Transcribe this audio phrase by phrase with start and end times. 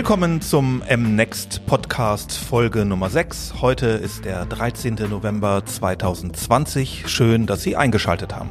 [0.00, 3.60] Willkommen zum M-Next Podcast Folge Nummer 6.
[3.60, 4.94] Heute ist der 13.
[4.94, 7.04] November 2020.
[7.06, 8.48] Schön, dass Sie eingeschaltet haben.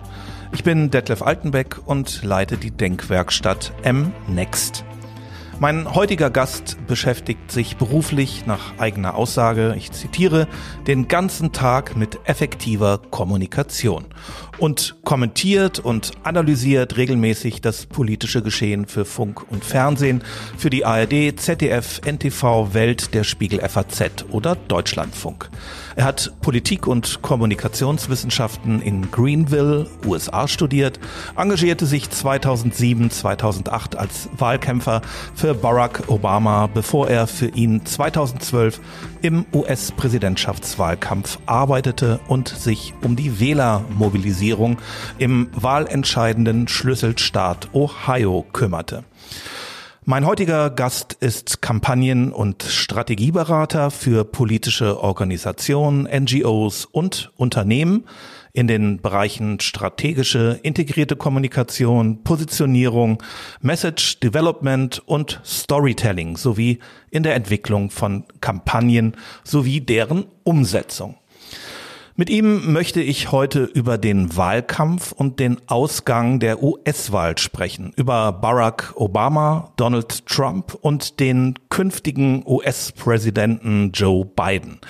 [0.52, 4.86] Ich bin Detlef Altenbeck und leite die Denkwerkstatt M-Next.
[5.62, 10.48] Mein heutiger Gast beschäftigt sich beruflich nach eigener Aussage, ich zitiere,
[10.88, 14.06] den ganzen Tag mit effektiver Kommunikation
[14.60, 20.24] und kommentiert und analysiert regelmäßig das politische Geschehen für Funk und Fernsehen,
[20.58, 25.50] für die ARD, ZDF, NTV, Welt, der Spiegel FAZ oder Deutschlandfunk.
[25.96, 31.00] Er hat Politik- und Kommunikationswissenschaften in Greenville, USA studiert,
[31.36, 35.02] engagierte sich 2007, 2008 als Wahlkämpfer
[35.36, 38.80] für Barack Obama, bevor er für ihn 2012
[39.22, 44.78] im US-Präsidentschaftswahlkampf arbeitete und sich um die Wählermobilisierung
[45.18, 49.04] im wahlentscheidenden Schlüsselstaat Ohio kümmerte.
[50.06, 58.06] Mein heutiger Gast ist Kampagnen- und Strategieberater für politische Organisationen, NGOs und Unternehmen
[58.54, 63.22] in den Bereichen strategische, integrierte Kommunikation, Positionierung,
[63.62, 66.80] Message Development und Storytelling sowie
[67.12, 71.19] in der Entwicklung von Kampagnen sowie deren Umsetzung.
[72.20, 78.34] Mit ihm möchte ich heute über den Wahlkampf und den Ausgang der US-Wahl sprechen, über
[78.34, 84.82] Barack Obama, Donald Trump und den künftigen US-Präsidenten Joe Biden,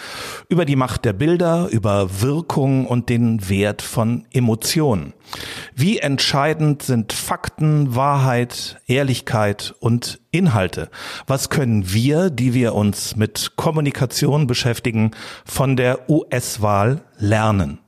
[0.48, 5.14] über die Macht der Bilder, über Wirkung und den Wert von Emotionen.
[5.76, 10.90] Wie entscheidend sind Fakten, Wahrheit, Ehrlichkeit und Inhalte?
[11.28, 15.12] Was können wir, die wir uns mit Kommunikation beschäftigen,
[15.46, 17.80] von der US-Wahl lernen?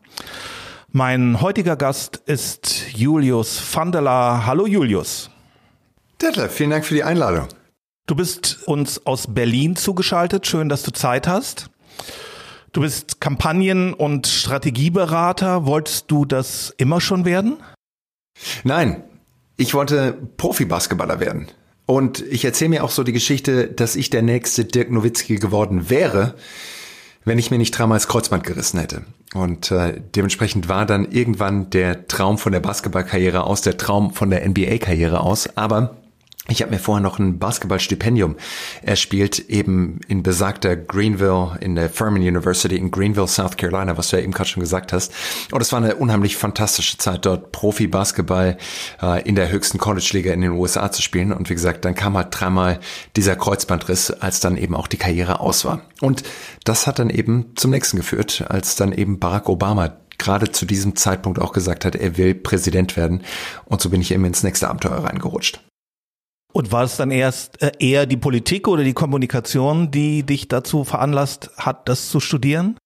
[0.91, 4.45] Mein heutiger Gast ist Julius Vandela.
[4.45, 5.29] Hallo Julius.
[6.21, 7.47] Detlef, vielen Dank für die Einladung.
[8.07, 10.45] Du bist uns aus Berlin zugeschaltet.
[10.45, 11.69] Schön, dass du Zeit hast.
[12.73, 15.65] Du bist Kampagnen- und Strategieberater.
[15.65, 17.57] Wolltest du das immer schon werden?
[18.63, 19.03] Nein,
[19.57, 21.47] ich wollte Profi-Basketballer werden.
[21.85, 25.89] Und ich erzähle mir auch so die Geschichte, dass ich der nächste Dirk Nowitzki geworden
[25.89, 26.35] wäre,
[27.23, 29.03] wenn ich mir nicht dreimal das Kreuzband gerissen hätte.
[29.33, 34.29] Und äh, dementsprechend war dann irgendwann der Traum von der Basketballkarriere aus, der Traum von
[34.29, 35.55] der NBA-Karriere aus.
[35.55, 36.00] Aber
[36.47, 38.35] ich habe mir vorher noch ein Basketballstipendium
[38.81, 44.17] erspielt, eben in besagter Greenville, in der Furman University in Greenville, South Carolina, was du
[44.17, 45.13] ja eben gerade schon gesagt hast.
[45.51, 48.57] Und es war eine unheimlich fantastische Zeit, dort Profi-Basketball
[49.03, 51.31] äh, in der höchsten College-Liga in den USA zu spielen.
[51.31, 52.79] Und wie gesagt, dann kam halt dreimal
[53.15, 55.81] dieser Kreuzbandriss, als dann eben auch die Karriere aus war.
[56.01, 56.23] Und
[56.63, 60.95] das hat dann eben zum nächsten geführt, als dann eben Barack Obama gerade zu diesem
[60.95, 63.23] Zeitpunkt auch gesagt hat, er will Präsident werden.
[63.65, 65.61] Und so bin ich eben ins nächste Abenteuer reingerutscht.
[66.53, 70.83] Und war es dann erst äh, eher die Politik oder die Kommunikation, die dich dazu
[70.83, 72.77] veranlasst hat, das zu studieren?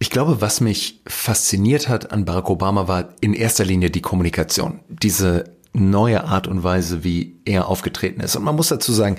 [0.00, 4.80] Ich glaube, was mich fasziniert hat an Barack Obama war in erster Linie die Kommunikation.
[4.88, 8.36] Diese neue Art und Weise, wie er aufgetreten ist.
[8.36, 9.16] Und man muss dazu sagen,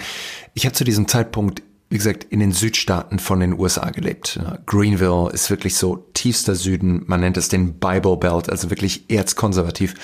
[0.54, 4.40] ich habe zu diesem Zeitpunkt, wie gesagt, in den Südstaaten von den USA gelebt.
[4.66, 9.96] Greenville ist wirklich so tiefster Süden, man nennt es den Bible Belt, also wirklich erzkonservativ.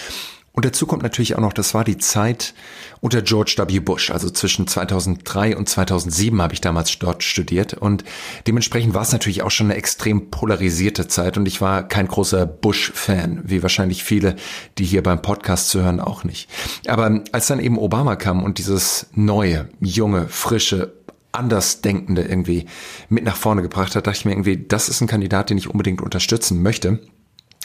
[0.55, 2.53] Und dazu kommt natürlich auch noch, das war die Zeit
[3.01, 3.79] unter George W.
[3.79, 8.05] Bush, also zwischen 2003 und 2007 habe ich damals dort studiert und
[8.47, 12.45] dementsprechend war es natürlich auch schon eine extrem polarisierte Zeit und ich war kein großer
[12.45, 14.38] Bush-Fan, wie wahrscheinlich viele,
[14.77, 16.49] die hier beim Podcast zu hören, auch nicht.
[16.87, 20.93] Aber als dann eben Obama kam und dieses neue, junge, frische,
[21.33, 22.66] andersdenkende irgendwie
[23.09, 25.69] mit nach vorne gebracht hat, dachte ich mir irgendwie, das ist ein Kandidat, den ich
[25.69, 26.99] unbedingt unterstützen möchte.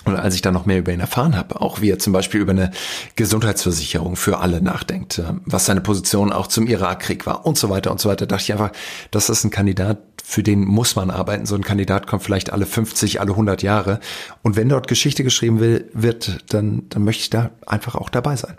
[0.04, 2.40] Und als ich dann noch mehr über ihn erfahren habe, auch wie er zum Beispiel
[2.40, 2.70] über eine
[3.16, 7.90] Gesundheitsversicherung für alle nachdenkt, äh, was seine Position auch zum Irakkrieg war und so weiter
[7.90, 8.72] und so weiter, dachte ich einfach,
[9.10, 11.44] das ist ein Kandidat, für den muss man arbeiten.
[11.44, 14.00] So ein Kandidat kommt vielleicht alle 50, alle 100 Jahre.
[14.42, 18.56] Und wenn dort Geschichte geschrieben wird, dann, dann möchte ich da einfach auch dabei sein.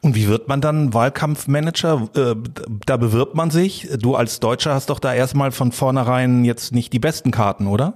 [0.00, 2.08] Und wie wird man dann Wahlkampfmanager?
[2.14, 2.34] Äh,
[2.84, 3.88] da bewirbt man sich.
[3.98, 7.94] Du als Deutscher hast doch da erstmal von vornherein jetzt nicht die besten Karten, oder?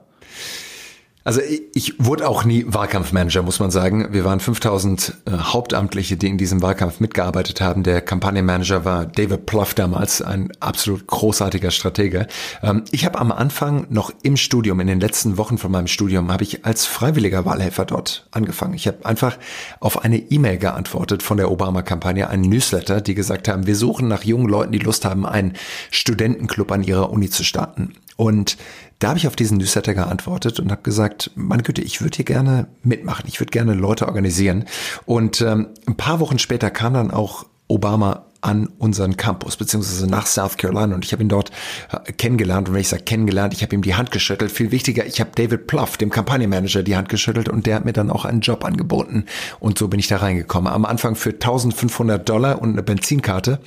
[1.26, 1.40] Also
[1.75, 4.12] ich, wurde auch nie Wahlkampfmanager, muss man sagen.
[4.12, 7.82] Wir waren 5000 äh, Hauptamtliche, die in diesem Wahlkampf mitgearbeitet haben.
[7.82, 12.28] Der Kampagnenmanager war David Plough damals, ein absolut großartiger Stratege.
[12.62, 16.31] Ähm, ich habe am Anfang noch im Studium, in den letzten Wochen von meinem Studium,
[16.31, 18.75] habe ich als freiwilliger Wahlhelfer dort angefangen.
[18.75, 19.37] Ich habe einfach
[19.81, 24.22] auf eine E-Mail geantwortet von der Obama-Kampagne, einen Newsletter, die gesagt haben, wir suchen nach
[24.22, 25.55] jungen Leuten, die Lust haben, einen
[25.90, 27.94] Studentenclub an ihrer Uni zu starten.
[28.16, 28.56] Und
[28.98, 32.24] da habe ich auf diesen Newsletter geantwortet und habe gesagt, meine Güte, ich würde hier
[32.24, 34.64] gerne mitmachen, ich würde gerne Leute organisieren.
[35.04, 40.26] Und ähm, ein paar Wochen später kam dann auch Obama an unseren Campus, beziehungsweise nach
[40.26, 40.94] South Carolina.
[40.94, 41.50] Und ich habe ihn dort
[41.90, 42.69] äh, kennengelernt.
[42.69, 44.52] Und wenn ich sage kennengelernt, ich habe ihm die Hand geschüttelt.
[44.52, 47.93] Viel wichtiger, ich habe David Pluff, dem Kampagnenmanager, die Hand geschüttelt und der hat mir
[47.93, 49.25] dann auch einen Job angeboten.
[49.58, 50.72] Und so bin ich da reingekommen.
[50.72, 53.58] Am Anfang für 1500 Dollar und eine Benzinkarte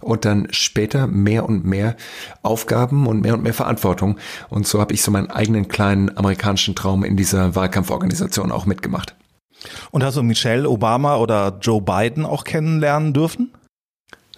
[0.00, 1.96] und dann später mehr und mehr
[2.42, 4.18] Aufgaben und mehr und mehr Verantwortung.
[4.50, 9.16] Und so habe ich so meinen eigenen kleinen amerikanischen Traum in dieser Wahlkampforganisation auch mitgemacht.
[9.90, 13.50] Und hast du Michelle Obama oder Joe Biden auch kennenlernen dürfen?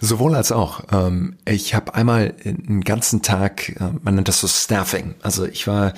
[0.01, 0.81] Sowohl als auch.
[0.91, 5.15] Ähm, ich habe einmal einen ganzen Tag, äh, man nennt das so Staffing.
[5.21, 5.93] Also ich war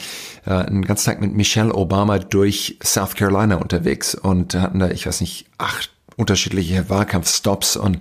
[0.45, 5.05] äh, einen ganzen Tag mit Michelle Obama durch South Carolina unterwegs und hatten da, ich
[5.05, 7.99] weiß nicht, acht unterschiedliche Wahlkampfstops und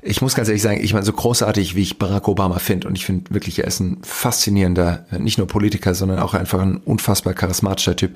[0.00, 2.96] ich muss ganz ehrlich sagen, ich meine, so großartig, wie ich Barack Obama finde, und
[2.96, 7.34] ich finde wirklich, er ist ein faszinierender, nicht nur Politiker, sondern auch einfach ein unfassbar
[7.34, 8.12] charismatischer Typ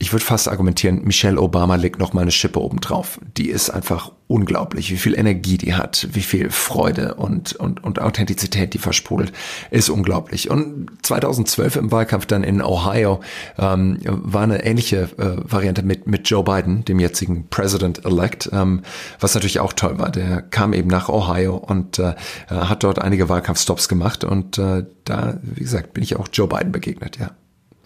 [0.00, 3.20] ich würde fast argumentieren, Michelle Obama legt noch mal eine Schippe oben drauf.
[3.36, 8.00] Die ist einfach unglaublich, wie viel Energie die hat, wie viel Freude und, und, und
[8.00, 9.30] Authentizität die versprudelt,
[9.70, 10.48] ist unglaublich.
[10.48, 13.20] Und 2012 im Wahlkampf dann in Ohio
[13.58, 18.80] ähm, war eine ähnliche äh, Variante mit, mit Joe Biden, dem jetzigen President-elect, ähm,
[19.20, 20.10] was natürlich auch toll war.
[20.10, 22.14] Der kam eben nach Ohio und äh,
[22.48, 26.72] hat dort einige Wahlkampfstops gemacht und äh, da, wie gesagt, bin ich auch Joe Biden
[26.72, 27.32] begegnet, ja.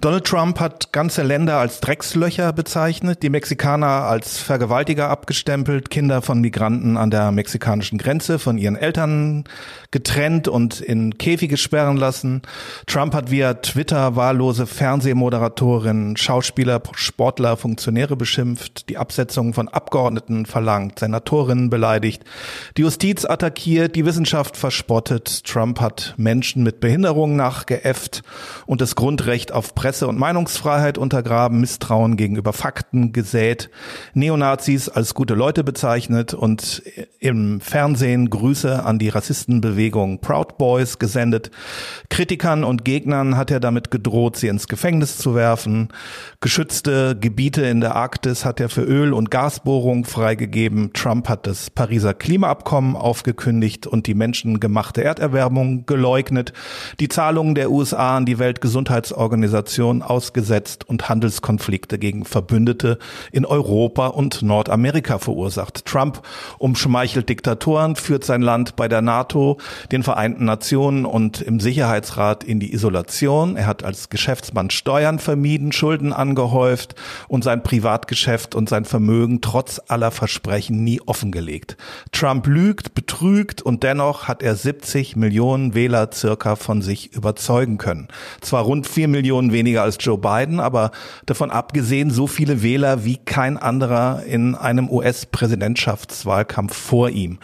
[0.04, 6.42] Donald Trump hat ganze Länder als Dreckslöcher bezeichnet, die Mexikaner als Vergewaltiger abgestempelt, Kinder von
[6.42, 9.44] Migranten an der mexikanischen Grenze von ihren Eltern
[9.92, 12.42] getrennt und in Käfige sperren lassen.
[12.86, 20.98] Trump hat via Twitter wahllose Fernsehmoderatorinnen, Schauspieler, Sportler, Funktionäre beschimpft, die Absetzung von Abgeordneten verlangt,
[20.98, 22.24] Senatorinnen beleidigt,
[22.76, 25.44] die Justiz attackiert, die Wissenschaft verspottet.
[25.44, 28.22] Trump hat Menschen mit Behinderungen nachgeäfft
[28.66, 33.70] und das Grundrecht auf Presse Presse- und Meinungsfreiheit untergraben, Misstrauen gegenüber Fakten gesät,
[34.12, 36.82] Neonazis als gute Leute bezeichnet und
[37.20, 41.52] im Fernsehen Grüße an die Rassistenbewegung Proud Boys gesendet.
[42.10, 45.90] Kritikern und Gegnern hat er damit gedroht, sie ins Gefängnis zu werfen.
[46.40, 50.92] Geschützte Gebiete in der Arktis hat er für Öl- und Gasbohrung freigegeben.
[50.92, 56.52] Trump hat das Pariser Klimaabkommen aufgekündigt und die menschengemachte Erderwärmung geleugnet.
[56.98, 62.96] Die Zahlungen der USA an die Weltgesundheitsorganisation Sanktionen ausgesetzt und Handelskonflikte gegen Verbündete
[63.32, 65.84] in Europa und Nordamerika verursacht.
[65.84, 66.22] Trump
[66.58, 69.58] umschmeichelt Diktatoren, führt sein Land bei der NATO,
[69.90, 73.56] den Vereinten Nationen und im Sicherheitsrat in die Isolation.
[73.56, 76.94] Er hat als Geschäftsmann Steuern vermieden, Schulden angehäuft
[77.26, 81.76] und sein Privatgeschäft und sein Vermögen trotz aller Versprechen nie offengelegt.
[82.12, 88.06] Trump lügt, betrügt und dennoch hat er 70 Millionen Wähler circa von sich überzeugen können.
[88.40, 90.90] Zwar rund vier Millionen weniger weniger als Joe Biden, aber
[91.24, 97.38] davon abgesehen so viele Wähler wie kein anderer in einem US-Präsidentschaftswahlkampf vor ihm.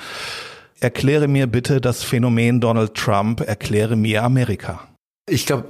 [0.81, 4.81] Erkläre mir bitte das Phänomen Donald Trump, erkläre mir Amerika.
[5.29, 5.65] Ich glaube,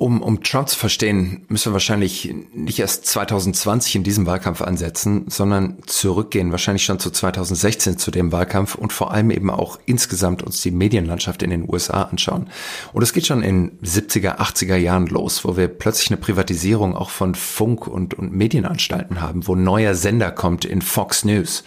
[0.00, 5.26] um, um Trump zu verstehen, müssen wir wahrscheinlich nicht erst 2020 in diesem Wahlkampf ansetzen,
[5.28, 10.42] sondern zurückgehen, wahrscheinlich schon zu 2016 zu dem Wahlkampf und vor allem eben auch insgesamt
[10.42, 12.46] uns die Medienlandschaft in den USA anschauen.
[12.94, 17.10] Und es geht schon in 70er, 80er Jahren los, wo wir plötzlich eine Privatisierung auch
[17.10, 21.62] von Funk und, und Medienanstalten haben, wo neuer Sender kommt in Fox News,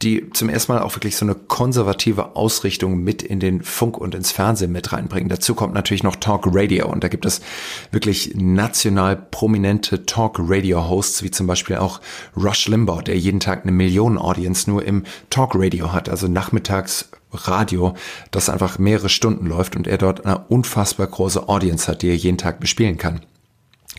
[0.00, 4.14] die zum ersten Mal auch wirklich so eine konservative Ausrichtung mit in den Funk und
[4.14, 5.28] ins Fernsehen mit reinbringen.
[5.28, 7.42] Dazu kommt natürlich noch Talk Radio und da gibt es
[7.90, 12.00] wirklich national prominente Talk-Radio-Hosts, wie zum Beispiel auch
[12.36, 17.94] Rush Limbaugh, der jeden Tag eine Millionen-Audience nur im Talk-Radio hat, also nachmittags Radio,
[18.30, 22.16] das einfach mehrere Stunden läuft und er dort eine unfassbar große Audience hat, die er
[22.16, 23.20] jeden Tag bespielen kann.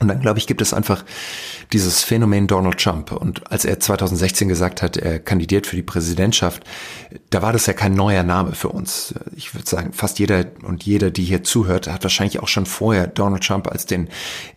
[0.01, 1.05] Und dann, glaube ich, gibt es einfach
[1.71, 3.13] dieses Phänomen Donald Trump.
[3.13, 6.63] Und als er 2016 gesagt hat, er kandidiert für die Präsidentschaft,
[7.29, 9.15] da war das ja kein neuer Name für uns.
[9.37, 13.07] Ich würde sagen, fast jeder und jeder, die hier zuhört, hat wahrscheinlich auch schon vorher
[13.07, 14.09] Donald Trump als den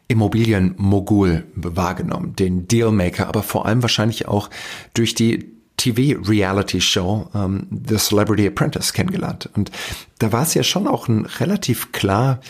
[0.08, 4.50] Immobilienmogul wahrgenommen, den Dealmaker, aber vor allem wahrscheinlich auch
[4.92, 9.48] durch die TV-Reality-Show ähm, The Celebrity Apprentice kennengelernt.
[9.54, 9.70] Und
[10.18, 12.40] da war es ja schon auch ein relativ klar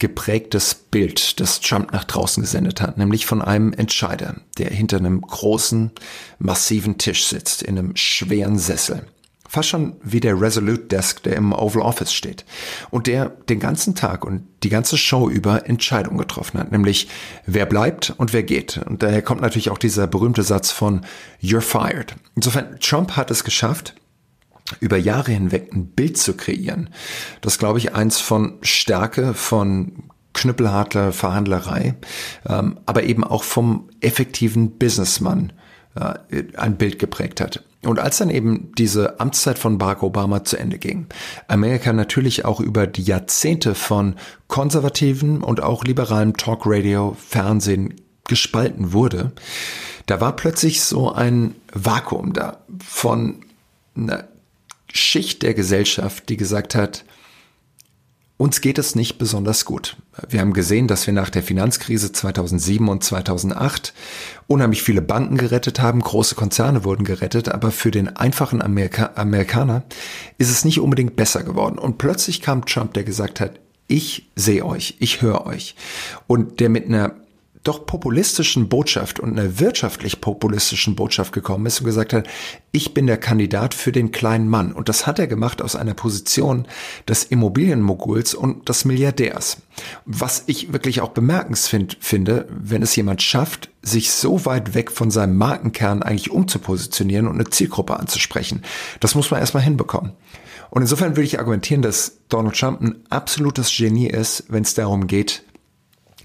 [0.00, 5.20] geprägtes Bild, das Trump nach draußen gesendet hat, nämlich von einem Entscheider, der hinter einem
[5.20, 5.92] großen,
[6.38, 9.06] massiven Tisch sitzt, in einem schweren Sessel
[9.48, 12.44] Fast schon wie der Resolute Desk, der im Oval Office steht.
[12.90, 17.08] Und der den ganzen Tag und die ganze Show über Entscheidungen getroffen hat, nämlich
[17.46, 18.78] wer bleibt und wer geht.
[18.86, 21.00] Und daher kommt natürlich auch dieser berühmte Satz von
[21.42, 22.14] You're fired.
[22.36, 23.94] Insofern, Trump hat es geschafft,
[24.80, 26.90] über Jahre hinweg ein Bild zu kreieren.
[27.40, 31.94] Das glaube ich eins von Stärke, von knüppelharter Verhandlerei,
[32.46, 35.52] ähm, aber eben auch vom effektiven Businessman
[35.94, 37.64] äh, ein Bild geprägt hat.
[37.84, 41.06] Und als dann eben diese Amtszeit von Barack Obama zu Ende ging,
[41.46, 44.16] Amerika natürlich auch über die Jahrzehnte von
[44.48, 47.94] konservativen und auch liberalen Talkradio, Fernsehen
[48.26, 49.32] gespalten wurde,
[50.06, 53.44] da war plötzlich so ein Vakuum da von
[53.96, 54.24] einer
[54.92, 57.04] Schicht der Gesellschaft, die gesagt hat,
[58.38, 59.96] uns geht es nicht besonders gut.
[60.28, 63.92] Wir haben gesehen, dass wir nach der Finanzkrise 2007 und 2008
[64.46, 69.82] unheimlich viele Banken gerettet haben, große Konzerne wurden gerettet, aber für den einfachen Amerika Amerikaner
[70.38, 71.78] ist es nicht unbedingt besser geworden.
[71.78, 75.74] Und plötzlich kam Trump, der gesagt hat, ich sehe euch, ich höre euch.
[76.28, 77.14] Und der mit einer
[77.64, 82.26] doch populistischen Botschaft und einer wirtschaftlich populistischen Botschaft gekommen ist und gesagt hat,
[82.72, 84.72] ich bin der Kandidat für den kleinen Mann.
[84.72, 86.66] Und das hat er gemacht aus einer Position
[87.08, 89.58] des Immobilienmoguls und des Milliardärs.
[90.04, 95.10] Was ich wirklich auch bemerkenswert finde, wenn es jemand schafft, sich so weit weg von
[95.10, 98.62] seinem Markenkern eigentlich umzupositionieren und eine Zielgruppe anzusprechen.
[99.00, 100.12] Das muss man erstmal hinbekommen.
[100.70, 105.06] Und insofern würde ich argumentieren, dass Donald Trump ein absolutes Genie ist, wenn es darum
[105.06, 105.44] geht,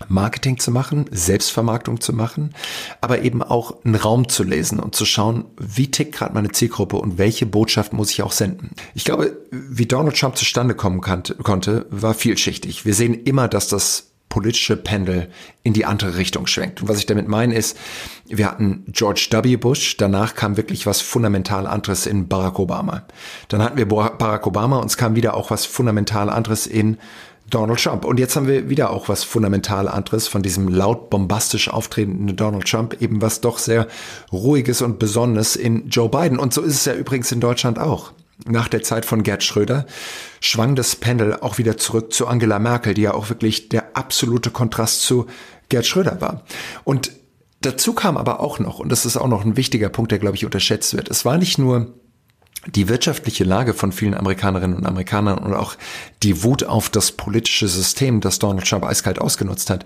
[0.08, 2.54] Marketing zu machen, Selbstvermarktung zu machen,
[3.02, 6.98] aber eben auch einen Raum zu lesen und zu schauen, wie tickt gerade meine Zielgruppe
[6.98, 8.72] und welche Botschaft muss ich auch senden.
[8.96, 12.86] Ich glaube, wie Donald Trump zustande kommen konnte, war vielschichtig.
[12.86, 15.30] Wir sehen immer, dass das politische Pendel
[15.62, 16.82] in die andere Richtung schwenkt.
[16.82, 17.78] Und was ich damit meine ist,
[18.26, 19.58] wir hatten George W.
[19.58, 23.04] Bush, danach kam wirklich was fundamental anderes in Barack Obama.
[23.48, 26.98] Dann hatten wir Barack Obama und es kam wieder auch was fundamental anderes in
[27.54, 28.06] Donald Trump.
[28.06, 32.66] Und jetzt haben wir wieder auch was fundamental anderes von diesem laut bombastisch auftretenden Donald
[32.66, 33.88] Trump, eben was doch sehr
[34.32, 36.40] ruhiges und besonnenes in Joe Biden.
[36.40, 38.12] Und so ist es ja übrigens in Deutschland auch.
[38.46, 39.86] Nach der Zeit von Gerd Schröder
[40.42, 44.50] schwang das Pendel auch wieder zurück zu Angela Merkel, die ja auch wirklich der absolute
[44.50, 45.28] Kontrast zu
[45.70, 46.44] Gerd Schröder war.
[46.84, 47.12] Und
[47.62, 50.36] dazu kam aber auch noch, und das ist auch noch ein wichtiger Punkt, der, glaube
[50.36, 51.94] ich, unterschätzt wird, es war nicht nur
[52.68, 55.76] die wirtschaftliche Lage von vielen Amerikanerinnen und Amerikanern und auch
[56.22, 59.86] die Wut auf das politische System, das Donald Trump eiskalt ausgenutzt hat.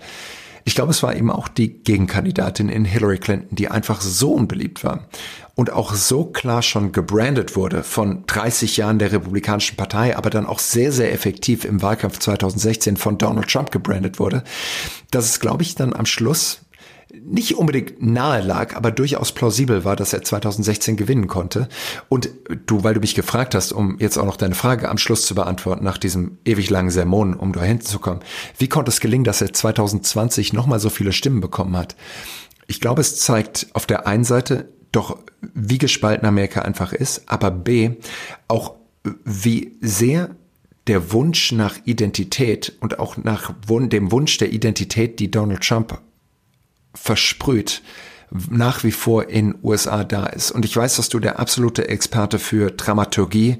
[0.64, 4.84] Ich glaube, es war eben auch die Gegenkandidatin in Hillary Clinton, die einfach so unbeliebt
[4.84, 5.08] war
[5.54, 10.46] und auch so klar schon gebrandet wurde von 30 Jahren der Republikanischen Partei, aber dann
[10.46, 14.44] auch sehr, sehr effektiv im Wahlkampf 2016 von Donald Trump gebrandet wurde,
[15.10, 16.60] dass es, glaube ich, dann am Schluss
[17.24, 21.68] nicht unbedingt nahe lag, aber durchaus plausibel war, dass er 2016 gewinnen konnte.
[22.08, 22.30] Und
[22.66, 25.34] du, weil du mich gefragt hast, um jetzt auch noch deine Frage am Schluss zu
[25.34, 28.20] beantworten, nach diesem ewig langen Sermon, um dahin zu kommen,
[28.58, 31.96] wie konnte es gelingen, dass er 2020 nochmal so viele Stimmen bekommen hat?
[32.66, 35.18] Ich glaube, es zeigt auf der einen Seite doch,
[35.54, 37.92] wie gespalten Amerika einfach ist, aber B,
[38.46, 38.74] auch
[39.24, 40.30] wie sehr
[40.86, 46.00] der Wunsch nach Identität und auch nach dem Wunsch der Identität, die Donald Trump
[47.00, 47.82] versprüht
[48.50, 50.50] nach wie vor in USA da ist.
[50.50, 53.58] Und ich weiß, dass du der absolute Experte für Dramaturgie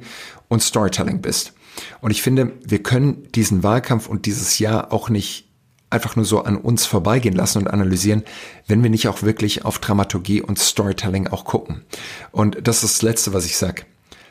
[0.49, 1.53] und Storytelling bist.
[2.01, 5.49] Und ich finde, wir können diesen Wahlkampf und dieses Jahr auch nicht
[5.91, 8.25] einfach nur so an uns vorbeigehen lassen und analysieren,
[8.67, 11.83] wenn wir nicht auch wirklich auf Dramaturgie und Storytelling auch gucken.
[12.31, 13.87] Und das ist das Letzte, was ich sag.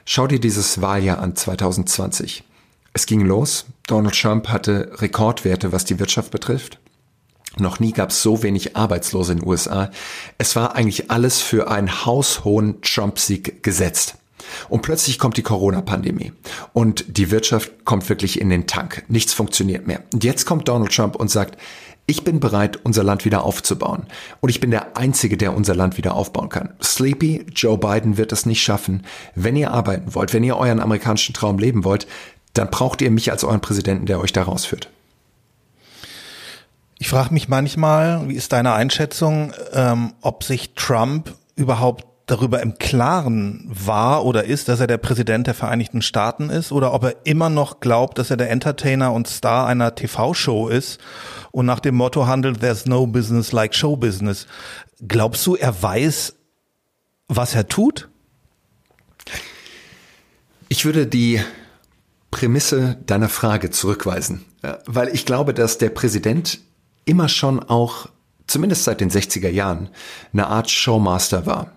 [0.06, 2.44] Schau dir dieses Wahljahr an 2020.
[2.94, 3.66] Es ging los.
[3.88, 6.80] Donald Trump hatte Rekordwerte, was die Wirtschaft betrifft.
[7.60, 9.92] Noch nie gab es so wenig Arbeitslose in den USA.
[10.38, 14.16] Es war eigentlich alles für einen haushohen Trump-Sieg gesetzt.
[14.70, 16.32] Und plötzlich kommt die Corona-Pandemie
[16.74, 19.04] und die Wirtschaft kommt wirklich in den Tank.
[19.08, 20.04] Nichts funktioniert mehr.
[20.14, 21.58] Und jetzt kommt Donald Trump und sagt,
[22.10, 24.08] ich bin bereit, unser Land wieder aufzubauen.
[24.40, 26.70] Und ich bin der Einzige, der unser Land wieder aufbauen kann.
[26.82, 29.04] Sleepy Joe Biden wird es nicht schaffen.
[29.36, 32.08] Wenn ihr arbeiten wollt, wenn ihr euren amerikanischen Traum leben wollt,
[32.54, 34.90] dann braucht ihr mich als euren Präsidenten, der euch da rausführt.
[37.00, 42.78] Ich frage mich manchmal, wie ist deine Einschätzung, ähm, ob sich Trump überhaupt darüber im
[42.78, 47.16] Klaren war oder ist, dass er der Präsident der Vereinigten Staaten ist oder ob er
[47.24, 51.00] immer noch glaubt, dass er der Entertainer und Star einer TV-Show ist
[51.52, 54.46] und nach dem Motto handelt, there's no business like show business.
[55.08, 56.34] Glaubst du, er weiß,
[57.30, 58.10] was er tut?
[60.68, 61.42] Ich würde die
[62.30, 64.44] Prämisse deiner Frage zurückweisen,
[64.86, 66.60] weil ich glaube, dass der Präsident
[67.08, 68.08] immer schon auch,
[68.46, 69.90] zumindest seit den 60er Jahren,
[70.34, 71.72] eine Art Showmaster war.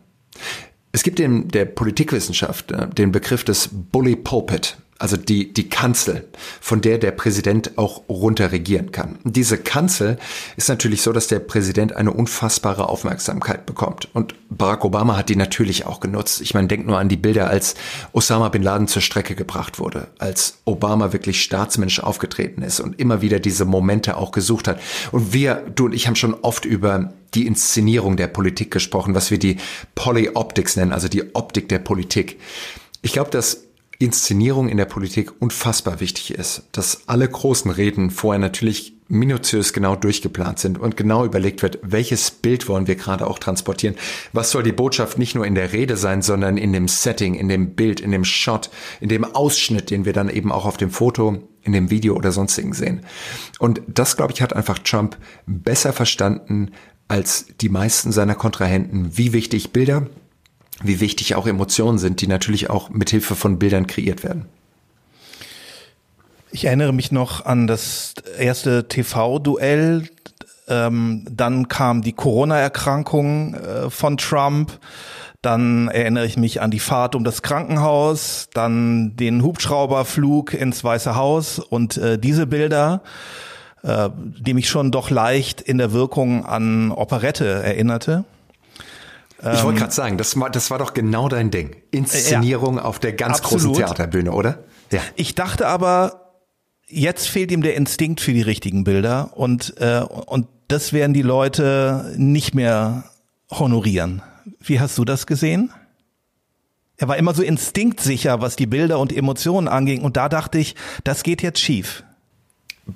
[0.93, 6.29] Es gibt in der Politikwissenschaft äh, den Begriff des Bully Pulpit, also die, die Kanzel,
[6.61, 9.19] von der der Präsident auch runter regieren kann.
[9.25, 10.19] Diese Kanzel
[10.57, 14.09] ist natürlich so, dass der Präsident eine unfassbare Aufmerksamkeit bekommt.
[14.13, 16.43] Und Barack Obama hat die natürlich auch genutzt.
[16.43, 17.77] Ich meine, denk nur an die Bilder, als
[18.13, 23.23] Osama bin Laden zur Strecke gebracht wurde, als Obama wirklich staatsmännisch aufgetreten ist und immer
[23.23, 24.81] wieder diese Momente auch gesucht hat.
[25.13, 29.31] Und wir, du und ich haben schon oft über die Inszenierung der Politik gesprochen, was
[29.31, 29.57] wir die
[29.95, 32.39] Polyoptics nennen, also die Optik der Politik.
[33.01, 33.70] Ich glaube, dass
[34.01, 39.95] Inszenierung in der Politik unfassbar wichtig ist, dass alle großen Reden vorher natürlich minutiös genau
[39.95, 43.97] durchgeplant sind und genau überlegt wird, welches Bild wollen wir gerade auch transportieren.
[44.33, 47.49] Was soll die Botschaft nicht nur in der Rede sein, sondern in dem Setting, in
[47.49, 50.91] dem Bild, in dem Shot, in dem Ausschnitt, den wir dann eben auch auf dem
[50.91, 53.03] Foto, in dem Video oder sonstigen sehen.
[53.59, 56.71] Und das, glaube ich, hat einfach Trump besser verstanden
[57.07, 60.07] als die meisten seiner Kontrahenten, wie wichtig Bilder,
[60.83, 64.47] wie wichtig auch Emotionen sind, die natürlich auch mit Hilfe von Bildern kreiert werden.
[66.53, 70.09] Ich erinnere mich noch an das erste TV-Duell.
[70.69, 74.79] Ähm, dann kam die Corona-Erkrankung äh, von Trump.
[75.43, 81.15] Dann erinnere ich mich an die Fahrt um das Krankenhaus, dann den Hubschrauberflug ins Weiße
[81.15, 83.03] Haus und äh, diese Bilder,
[83.83, 88.25] äh, die mich schon doch leicht in der Wirkung an Operette erinnerte.
[89.41, 91.77] Ich wollte ähm, gerade sagen, das war, das war doch genau dein Ding.
[91.91, 93.69] Inszenierung ja, auf der ganz absolut.
[93.69, 94.65] großen Theaterbühne, oder?
[94.93, 95.01] Ja.
[95.17, 96.33] Ich dachte aber,
[96.87, 101.23] jetzt fehlt ihm der Instinkt für die richtigen Bilder und, äh, und das werden die
[101.23, 103.05] Leute nicht mehr
[103.51, 104.23] honorieren.
[104.61, 105.73] Wie hast du das gesehen?
[106.99, 110.75] Er war immer so instinktsicher, was die Bilder und Emotionen anging und da dachte ich,
[111.03, 112.05] das geht jetzt schief.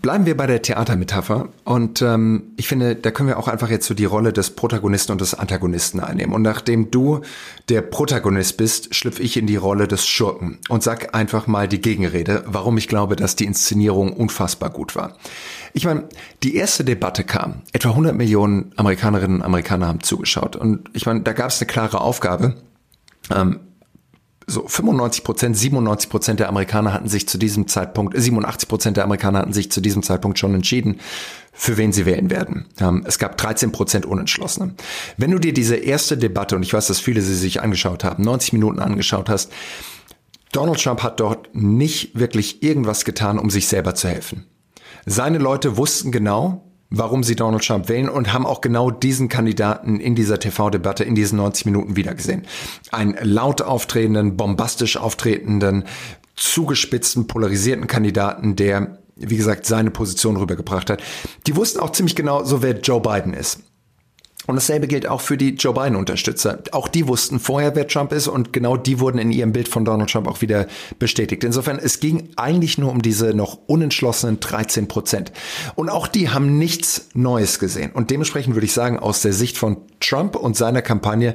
[0.02, 3.86] Bleiben wir bei der Theatermetapher und ähm, ich finde, da können wir auch einfach jetzt
[3.86, 6.34] so die Rolle des Protagonisten und des Antagonisten einnehmen.
[6.34, 7.20] Und nachdem du
[7.68, 11.80] der Protagonist bist, schlüpfe ich in die Rolle des Schurken und sag einfach mal die
[11.80, 15.16] Gegenrede, warum ich glaube, dass die Inszenierung unfassbar gut war.
[15.74, 16.04] Ich meine,
[16.42, 21.20] die erste Debatte kam, etwa 100 Millionen Amerikanerinnen und Amerikaner haben zugeschaut und ich meine,
[21.20, 22.54] da gab es eine klare Aufgabe.
[23.34, 23.60] Ähm,
[24.46, 29.04] so 95 Prozent, 97 Prozent der Amerikaner hatten sich zu diesem Zeitpunkt, 87 Prozent der
[29.04, 31.00] Amerikaner hatten sich zu diesem Zeitpunkt schon entschieden,
[31.52, 32.66] für wen sie wählen werden.
[32.80, 34.74] Ähm, es gab 13 Prozent Unentschlossene.
[35.16, 38.25] Wenn du dir diese erste Debatte, und ich weiß, dass viele sie sich angeschaut haben,
[38.25, 39.52] 90 Minuten angeschaut hast,
[40.52, 44.47] Donald Trump hat dort nicht wirklich irgendwas getan, um sich selber zu helfen.
[45.06, 46.64] Seine Leute wussten genau,
[46.97, 51.15] warum sie Donald Trump wählen und haben auch genau diesen Kandidaten in dieser TV-Debatte in
[51.15, 52.43] diesen 90 Minuten wiedergesehen.
[52.91, 55.85] Einen laut auftretenden, bombastisch auftretenden,
[56.37, 61.02] zugespitzten, polarisierten Kandidaten, der wie gesagt, seine Position rübergebracht hat.
[61.47, 63.61] Die wussten auch ziemlich genau, so wer Joe Biden ist.
[64.47, 66.59] Und dasselbe gilt auch für die Joe Biden-Unterstützer.
[66.73, 69.85] Auch die wussten vorher, wer Trump ist und genau die wurden in ihrem Bild von
[69.85, 70.67] Donald Trump auch wieder
[70.99, 71.45] bestätigt.
[71.45, 75.33] Insofern, es ging eigentlich nur um diese noch unentschlossenen 13 Prozent.
[75.75, 77.93] Und auch die haben nichts Neues gesehen.
[77.93, 81.35] Und dementsprechend würde ich sagen, aus der Sicht von Trump und seiner Kampagne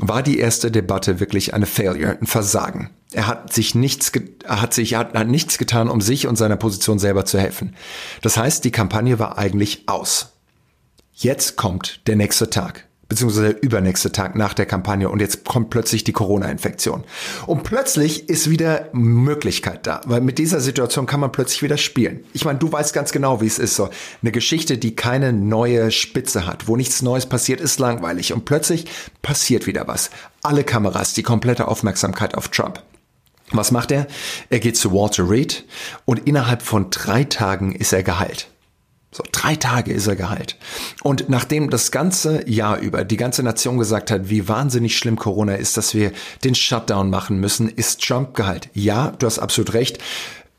[0.00, 2.90] war die erste Debatte wirklich eine Failure, ein Versagen.
[3.12, 4.10] Er hat sich nichts,
[4.44, 7.74] er hat sich, er hat nichts getan, um sich und seiner Position selber zu helfen.
[8.22, 10.32] Das heißt, die Kampagne war eigentlich aus.
[11.22, 15.68] Jetzt kommt der nächste Tag, beziehungsweise der übernächste Tag nach der Kampagne und jetzt kommt
[15.68, 17.04] plötzlich die Corona-Infektion.
[17.46, 22.24] Und plötzlich ist wieder Möglichkeit da, weil mit dieser Situation kann man plötzlich wieder spielen.
[22.32, 23.90] Ich meine, du weißt ganz genau, wie es ist so.
[24.22, 28.86] Eine Geschichte, die keine neue Spitze hat, wo nichts Neues passiert, ist langweilig und plötzlich
[29.20, 30.08] passiert wieder was.
[30.42, 32.82] Alle Kameras, die komplette Aufmerksamkeit auf Trump.
[33.52, 34.06] Was macht er?
[34.48, 35.66] Er geht zu Walter Reed
[36.06, 38.48] und innerhalb von drei Tagen ist er geheilt.
[39.12, 40.56] So, drei Tage ist er geheilt.
[41.02, 45.56] Und nachdem das ganze Jahr über die ganze Nation gesagt hat, wie wahnsinnig schlimm Corona
[45.56, 46.12] ist, dass wir
[46.44, 48.68] den Shutdown machen müssen, ist Trump geheilt.
[48.72, 49.98] Ja, du hast absolut recht.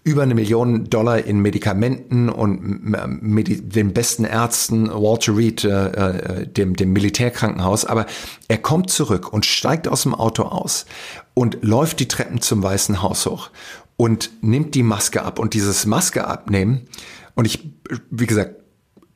[0.04, 6.48] Über eine Million Dollar in Medikamenten und Medi den besten Ärzten, Walter Reed, äh, äh,
[6.48, 7.86] dem, dem Militärkrankenhaus.
[7.86, 8.06] Aber
[8.50, 10.88] er kommt zurück und steigt aus dem Auto aus
[11.36, 13.52] und läuft die Treppen zum Weißen Haus hoch
[13.96, 15.38] und nimmt die Maske ab.
[15.38, 16.88] Und dieses Maske abnehmen,
[17.36, 17.74] und ich,
[18.10, 18.56] wie gesagt,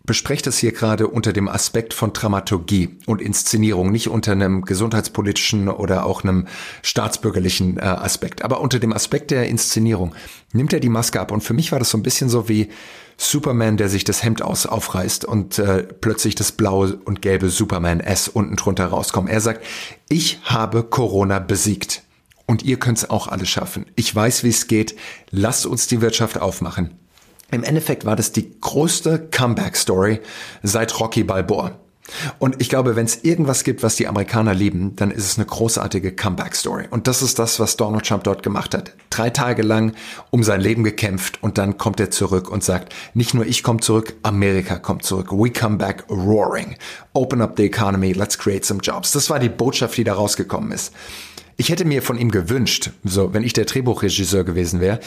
[0.06, 5.68] bespreche das hier gerade unter dem Aspekt von Dramaturgie und Inszenierung, nicht unter einem gesundheitspolitischen
[5.68, 6.48] oder auch einem
[6.84, 10.14] staatsbürgerlichen äh, Aspekt, aber unter dem Aspekt der Inszenierung
[10.54, 12.70] nimmt er die Maske ab und für mich war das so ein bisschen so wie
[13.18, 18.02] Superman, der sich das Hemd aus aufreißt und äh, plötzlich das blaue und gelbe Superman
[18.02, 19.30] S unten drunter rauskommt.
[19.30, 19.64] Er sagt,
[20.10, 22.04] ich habe Corona besiegt
[22.46, 23.86] und ihr könnt es auch alle schaffen.
[23.96, 24.96] Ich weiß, wie es geht.
[25.32, 27.00] Lasst uns die Wirtschaft aufmachen.
[27.56, 30.20] Im Endeffekt war das die größte Comeback-Story
[30.62, 31.80] seit Rocky Balboa.
[32.38, 35.48] Und ich glaube, wenn es irgendwas gibt, was die Amerikaner lieben, dann ist es eine
[35.48, 36.88] großartige Comeback-Story.
[36.90, 38.92] Und das ist das, was Donald Trump dort gemacht hat.
[39.10, 39.94] Drei Tage lang
[40.32, 43.80] um sein Leben gekämpft und dann kommt er zurück und sagt, nicht nur ich komme
[43.80, 45.32] zurück, Amerika kommt zurück.
[45.32, 46.76] We come back roaring.
[47.14, 49.14] Open up the economy, let's create some jobs.
[49.14, 50.92] Das war die Botschaft, die da rausgekommen ist.
[51.58, 55.00] Ich hätte mir von ihm gewünscht, so wenn ich der Drehbuchregisseur gewesen wäre,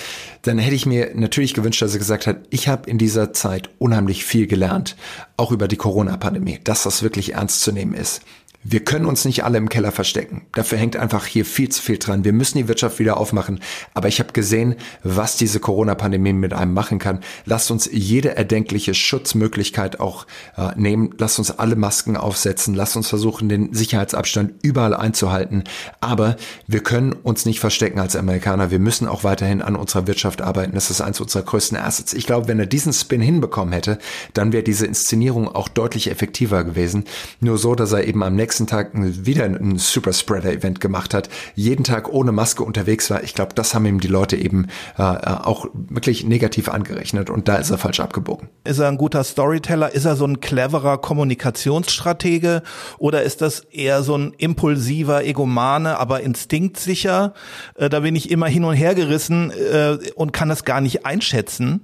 [0.43, 3.69] dann hätte ich mir natürlich gewünscht, dass er gesagt hat, ich habe in dieser Zeit
[3.79, 4.97] unheimlich viel gelernt,
[5.37, 8.23] auch über die Corona-Pandemie, dass das wirklich ernst zu nehmen ist.
[8.65, 10.47] Wir können uns nicht alle im Keller verstecken.
[10.53, 12.25] Dafür hängt einfach hier viel zu viel dran.
[12.25, 13.61] Wir müssen die Wirtschaft wieder aufmachen.
[13.95, 17.21] Aber ich habe gesehen, was diese Corona-Pandemie mit einem machen kann.
[17.45, 21.15] Lasst uns jede erdenkliche Schutzmöglichkeit auch äh, nehmen.
[21.19, 22.75] Lasst uns alle Masken aufsetzen.
[22.75, 25.65] Lasst uns versuchen, den Sicherheitsabstand überall einzuhalten.
[26.01, 28.73] Aber wir können uns nicht verstecken als Amerikaner.
[28.73, 30.75] Wir müssen auch weiterhin an unserer Wirtschaft arbeiten.
[30.75, 32.13] Das ist eins unserer größten Assets.
[32.13, 33.99] Ich glaube, wenn er diesen Spin hinbekommen hätte,
[34.35, 37.05] dann wäre diese Inszenierung auch deutlich effektiver gewesen.
[37.41, 41.15] Nur so, dass er eben am nächsten nächsten Tag wieder ein Super Spreader Event gemacht
[41.15, 43.23] hat, jeden Tag ohne Maske unterwegs war.
[43.23, 44.67] Ich glaube, das haben ihm die Leute eben
[44.97, 48.49] äh, auch wirklich negativ angerechnet und da ist er falsch abgebogen.
[48.65, 49.93] Ist er ein guter Storyteller?
[49.95, 52.63] Ist er so ein cleverer Kommunikationsstratege
[52.99, 57.35] oder ist das eher so ein impulsiver Egomane, aber instinktsicher?
[57.77, 61.07] Äh, da bin ich immer hin und her gerissen äh, und kann das gar nicht
[61.07, 61.83] einschätzen.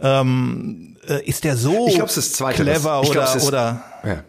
[0.00, 3.82] Ähm, äh, ist der so ich glaub, es ist clever ich oder, glaub, ist, oder?
[4.04, 4.24] Ja.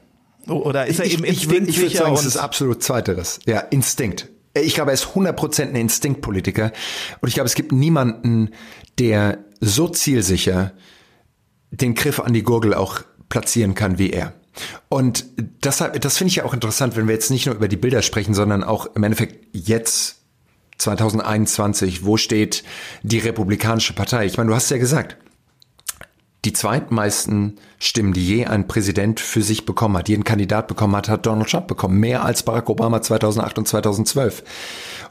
[0.48, 3.40] Oder ist er eben ich, ich, ich würde sagen, es ist absolut zweiteres.
[3.46, 4.30] Ja, Instinkt.
[4.54, 6.72] Ich glaube, er ist 100% ein Instinktpolitiker.
[7.20, 8.52] Und ich glaube, es gibt niemanden,
[9.00, 10.72] der so zielsicher
[11.72, 14.34] den Griff an die Gurgel auch platzieren kann wie er.
[14.88, 17.76] Und deshalb, das finde ich ja auch interessant, wenn wir jetzt nicht nur über die
[17.76, 20.22] Bilder sprechen, sondern auch im Endeffekt jetzt
[20.78, 22.64] 2021, wo steht
[23.04, 24.26] die Republikanische Partei?
[24.26, 25.18] Ich meine, du hast ja gesagt,
[26.46, 31.10] die zweitmeisten Stimmen, die je ein Präsident für sich bekommen hat, jeden Kandidat bekommen hat,
[31.10, 32.00] hat Donald Trump bekommen.
[32.00, 34.44] Mehr als Barack Obama 2008 und 2012.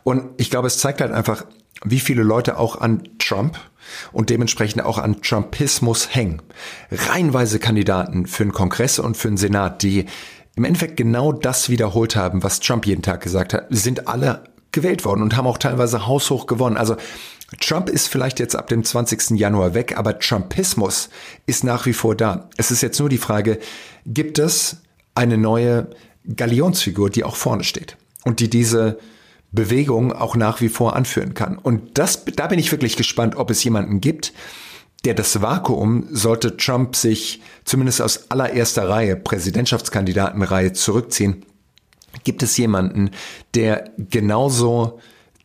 [0.04, 1.44] Und ich glaube, es zeigt halt einfach,
[1.84, 3.58] wie viele Leute auch an Trump
[4.12, 6.40] und dementsprechend auch an Trumpismus hängen.
[6.90, 10.06] Reihenweise Kandidaten für den Kongress und für den Senat, die
[10.56, 15.04] im Endeffekt genau das wiederholt haben, was Trump jeden Tag gesagt hat, sind alle gewählt
[15.04, 16.76] worden und haben auch teilweise haushoch gewonnen.
[16.76, 16.96] Also
[17.60, 19.38] Trump ist vielleicht jetzt ab dem 20.
[19.38, 21.08] Januar weg, aber Trumpismus
[21.46, 22.48] ist nach wie vor da.
[22.56, 23.58] Es ist jetzt nur die Frage,
[24.06, 24.78] gibt es
[25.14, 25.88] eine neue
[26.36, 28.98] Galionsfigur, die auch vorne steht und die diese
[29.52, 31.58] Bewegung auch nach wie vor anführen kann.
[31.58, 34.32] Und das, da bin ich wirklich gespannt, ob es jemanden gibt,
[35.04, 41.44] der das Vakuum, sollte Trump sich zumindest aus allererster Reihe, Präsidentschaftskandidatenreihe zurückziehen,
[42.24, 43.10] gibt es jemanden,
[43.54, 44.98] der genauso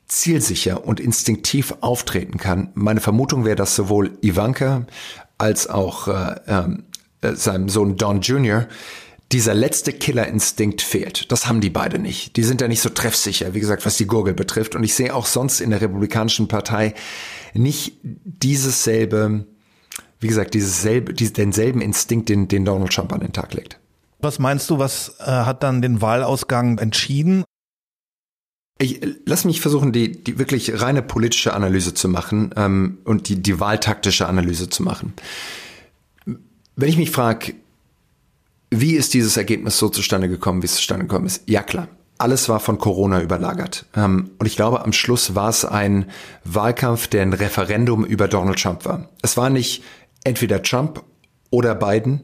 [0.10, 2.72] zielsicher und instinktiv auftreten kann.
[2.74, 4.86] Meine Vermutung wäre, dass sowohl Ivanka
[5.38, 6.36] als auch äh,
[7.22, 8.68] äh, seinem Sohn Don Jr.
[9.32, 11.32] dieser letzte Killerinstinkt fehlt.
[11.32, 12.36] Das haben die beide nicht.
[12.36, 14.76] Die sind ja nicht so treffsicher, wie gesagt, was die Gurgel betrifft.
[14.76, 16.96] Und ich sehe auch sonst in der Republikanischen Partei
[17.54, 19.46] nicht dieses selbe,
[20.20, 23.80] wie gesagt, dieses selbe, diesen, denselben Instinkt, den, den Donald Trump an den Tag legt.
[24.22, 27.44] Was meinst du, was äh, hat dann den Wahlausgang entschieden?
[28.82, 33.42] Ich lass mich versuchen, die, die wirklich reine politische Analyse zu machen ähm, und die,
[33.42, 35.14] die wahltaktische Analyse zu machen.
[36.78, 37.56] Wenn ich mich frage,
[38.72, 41.44] wie ist dieses Ergebnis so zustande gekommen, wie es zustande gekommen ist?
[41.46, 43.86] Ja klar, alles war von Corona überlagert.
[43.96, 46.06] Ähm, und ich glaube, am Schluss war es ein
[46.46, 49.10] Wahlkampf, der ein Referendum über Donald Trump war.
[49.22, 49.84] Es war nicht
[50.24, 51.04] entweder Trump
[51.50, 52.22] oder Biden.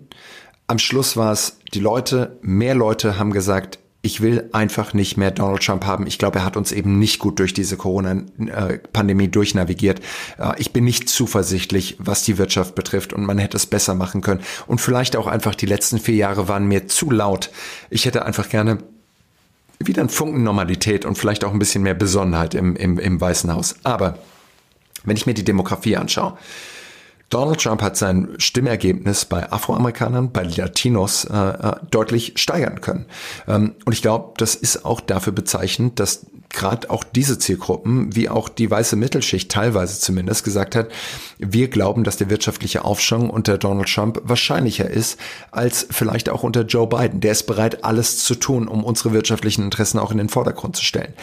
[0.67, 5.31] Am Schluss war es die Leute, mehr Leute haben gesagt, ich will einfach nicht mehr
[5.31, 6.05] Donald Trump haben.
[6.05, 9.99] Ich glaube, er hat uns eben nicht gut durch diese Corona-Pandemie durchnavigiert.
[10.37, 14.21] Äh, ich bin nicht zuversichtlich, was die Wirtschaft betrifft und man hätte es besser machen
[14.21, 14.41] können.
[14.67, 17.49] Und vielleicht auch einfach die letzten vier Jahre waren mir zu laut.
[17.89, 18.77] Ich hätte einfach gerne
[19.79, 23.51] wieder einen Funken Normalität und vielleicht auch ein bisschen mehr Besonnenheit im, im, im Weißen
[23.51, 23.75] Haus.
[23.81, 24.19] Aber
[25.03, 26.37] wenn ich mir die Demografie anschaue,
[27.29, 33.05] Donald Trump hat sein Stimmergebnis bei Afroamerikanern, bei Latinos äh, äh deutlich steigern können.
[33.47, 38.29] Ähm, und ich glaube, das ist auch dafür bezeichnend, dass gerade auch diese Zielgruppen, wie
[38.29, 40.87] auch die weiße Mittelschicht teilweise zumindest gesagt hat,
[41.37, 45.19] wir glauben, dass der wirtschaftliche Aufschwung unter Donald Trump wahrscheinlicher ist
[45.51, 47.19] als vielleicht auch unter Joe Biden.
[47.19, 50.83] Der ist bereit, alles zu tun, um unsere wirtschaftlichen Interessen auch in den Vordergrund zu
[50.83, 51.13] stellen.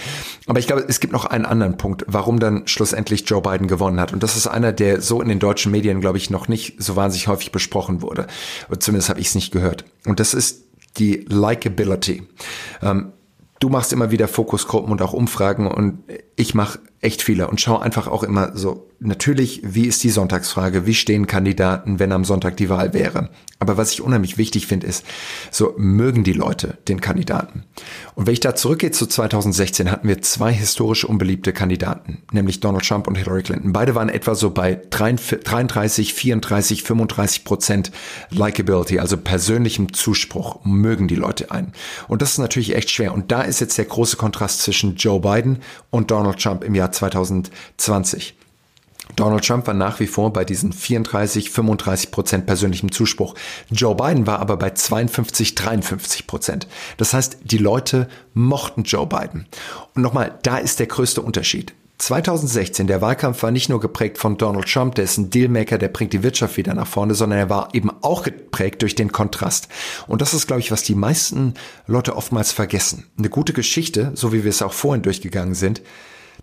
[0.46, 4.00] Aber ich glaube, es gibt noch einen anderen Punkt, warum dann schlussendlich Joe Biden gewonnen
[4.00, 4.12] hat.
[4.12, 6.96] Und das ist einer, der so in den deutschen Medien, glaube ich, noch nicht so
[6.96, 8.26] wahnsinnig häufig besprochen wurde.
[8.78, 9.84] Zumindest habe ich es nicht gehört.
[10.04, 10.64] Und das ist
[10.98, 12.22] die Likability.
[12.82, 13.12] Ähm,
[13.60, 16.02] du machst immer wieder Fokusgruppen und auch Umfragen und
[16.36, 20.86] ich mache echt viele und schaue einfach auch immer so natürlich, wie ist die Sonntagsfrage?
[20.86, 23.30] Wie stehen Kandidaten, wenn am Sonntag die Wahl wäre?
[23.58, 25.04] Aber was ich unheimlich wichtig finde, ist,
[25.52, 27.62] so mögen die Leute den Kandidaten.
[28.16, 32.84] Und wenn ich da zurückgehe zu 2016, hatten wir zwei historisch unbeliebte Kandidaten, nämlich Donald
[32.84, 33.72] Trump und Hillary Clinton.
[33.72, 37.92] Beide waren etwa so bei 33, 34, 35 Prozent
[38.30, 41.72] Likability, also persönlichem Zuspruch, mögen die Leute ein.
[42.08, 43.14] Und das ist natürlich echt schwer.
[43.14, 45.58] Und da ist jetzt der große Kontrast zwischen Joe Biden
[45.90, 48.34] und Donald Trump im Jahr 2020.
[49.16, 53.34] Donald Trump war nach wie vor bei diesen 34, 35 Prozent persönlichem Zuspruch.
[53.70, 56.66] Joe Biden war aber bei 52, 53 Prozent.
[56.96, 59.46] Das heißt, die Leute mochten Joe Biden.
[59.94, 61.74] Und nochmal, da ist der größte Unterschied.
[62.02, 65.86] 2016, der Wahlkampf war nicht nur geprägt von Donald Trump, der ist ein Dealmaker, der
[65.86, 69.68] bringt die Wirtschaft wieder nach vorne, sondern er war eben auch geprägt durch den Kontrast.
[70.08, 71.54] Und das ist, glaube ich, was die meisten
[71.86, 73.06] Leute oftmals vergessen.
[73.16, 75.80] Eine gute Geschichte, so wie wir es auch vorhin durchgegangen sind,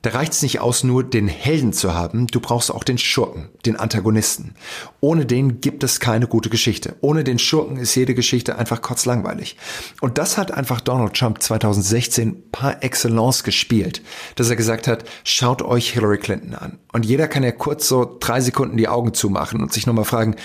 [0.02, 3.50] da reicht es nicht aus, nur den Helden zu haben, du brauchst auch den Schurken,
[3.66, 4.56] den Antagonisten.
[5.02, 6.96] Ohne den gibt es keine gute Geschichte.
[7.02, 9.58] Ohne den Schurken ist jede Geschichte einfach kotzlangweilig.
[10.00, 14.02] Und das hat einfach Donald Trump 2016 par excellence gespielt,
[14.36, 16.80] dass er gesagt hat, schaut euch Hillary Clinton an.
[16.94, 20.36] Und jeder kann ja kurz so drei Sekunden die Augen zumachen und sich nochmal fragen,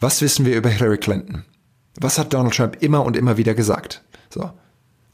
[0.00, 1.44] was wissen wir über Hillary Clinton?
[2.00, 4.02] Was hat Donald Trump immer und immer wieder gesagt?
[4.28, 4.50] So,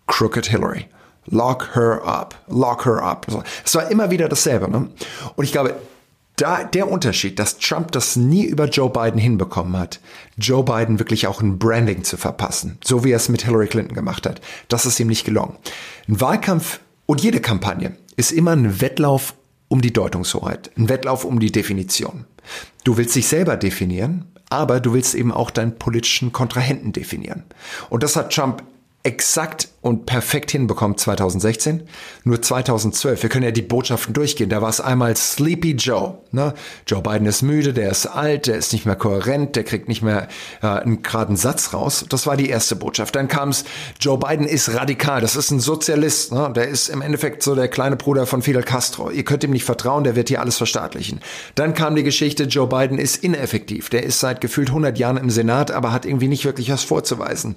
[0.07, 0.87] Crooked Hillary.
[1.27, 3.27] Lock her up, lock her up.
[3.65, 4.71] Es war immer wieder dasselbe.
[4.71, 4.89] Ne?
[5.37, 5.77] Und ich glaube,
[6.41, 10.01] da der Unterschied, dass Trump das nie über Joe Biden hinbekommen hat,
[10.39, 13.95] Joe Biden wirklich auch ein Branding zu verpassen, so wie er es mit Hillary Clinton
[13.95, 15.57] gemacht hat, das ist ihm nicht gelungen.
[16.09, 19.35] Ein Wahlkampf und jede Kampagne ist immer ein Wettlauf
[19.69, 22.25] um die Deutungshoheit, ein Wettlauf um die Definition.
[22.85, 27.45] Du willst dich selber definieren, aber du willst eben auch deinen politischen Kontrahenten definieren.
[27.89, 28.63] Und das hat Trump
[29.03, 31.85] exakt und perfekt hinbekommt 2016.
[32.25, 34.51] Nur 2012, wir können ja die Botschaften durchgehen.
[34.51, 36.19] Da war es einmal Sleepy Joe.
[36.33, 36.53] Ne?
[36.87, 40.03] Joe Biden ist müde, der ist alt, der ist nicht mehr kohärent, der kriegt nicht
[40.03, 40.29] mehr
[40.63, 42.05] äh, einen geraden Satz raus.
[42.11, 43.17] Das war die erste Botschaft.
[43.17, 43.65] Dann kam es,
[43.99, 46.33] Joe Biden ist radikal, das ist ein Sozialist.
[46.33, 46.53] Ne?
[46.55, 49.11] Der ist im Endeffekt so der kleine Bruder von Fidel Castro.
[49.11, 51.21] Ihr könnt ihm nicht vertrauen, der wird hier alles verstaatlichen.
[51.55, 53.89] Dann kam die Geschichte, Joe Biden ist ineffektiv.
[53.89, 57.55] Der ist seit gefühlt 100 Jahren im Senat, aber hat irgendwie nicht wirklich was vorzuweisen.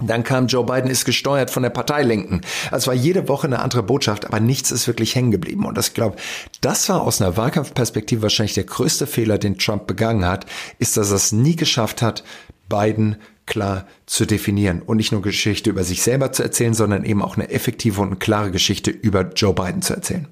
[0.00, 2.42] Dann kam Joe Biden ist gesteuert von der Parteilinken.
[2.70, 5.66] Es war jede Woche eine andere Botschaft, aber nichts ist wirklich hängen geblieben.
[5.66, 6.16] Und das glaube,
[6.60, 10.46] das war aus einer Wahlkampfperspektive wahrscheinlich der größte Fehler, den Trump begangen hat,
[10.78, 12.22] ist, dass er es nie geschafft hat,
[12.68, 17.22] Biden klar zu definieren und nicht nur Geschichte über sich selber zu erzählen, sondern eben
[17.22, 20.28] auch eine effektive und klare Geschichte über Joe Biden zu erzählen.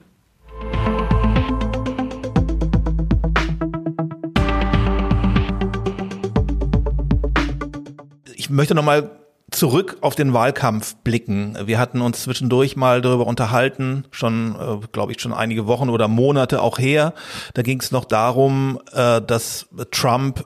[8.34, 9.15] Ich möchte noch mal
[9.50, 11.56] zurück auf den Wahlkampf blicken.
[11.64, 16.08] Wir hatten uns zwischendurch mal darüber unterhalten, schon, äh, glaube ich, schon einige Wochen oder
[16.08, 17.14] Monate auch her.
[17.54, 20.44] Da ging es noch darum, äh, dass Trump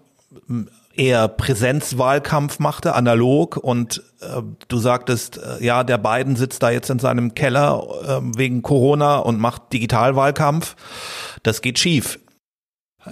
[0.48, 3.56] äh, eher Präsenzwahlkampf machte, analog.
[3.56, 8.20] Und äh, du sagtest, äh, ja, der Biden sitzt da jetzt in seinem Keller äh,
[8.36, 10.76] wegen Corona und macht Digitalwahlkampf.
[11.42, 12.18] Das geht schief.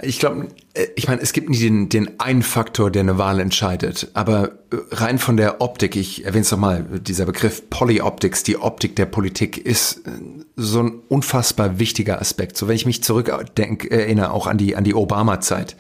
[0.03, 3.41] Ich glaube, äh, ich meine, es gibt nie den, den einen Faktor, der eine Wahl
[3.41, 4.11] entscheidet.
[4.15, 8.97] Aber äh, rein von der Optik, ich erwähne es nochmal, dieser Begriff Polyoptics, die Optik
[8.97, 10.11] der Politik, ist äh,
[10.57, 12.57] so ein unfassbar wichtiger Aspekt.
[12.57, 15.77] So wenn ich mich zurückdenke, erinnere auch an die, an die Obama-Zeit.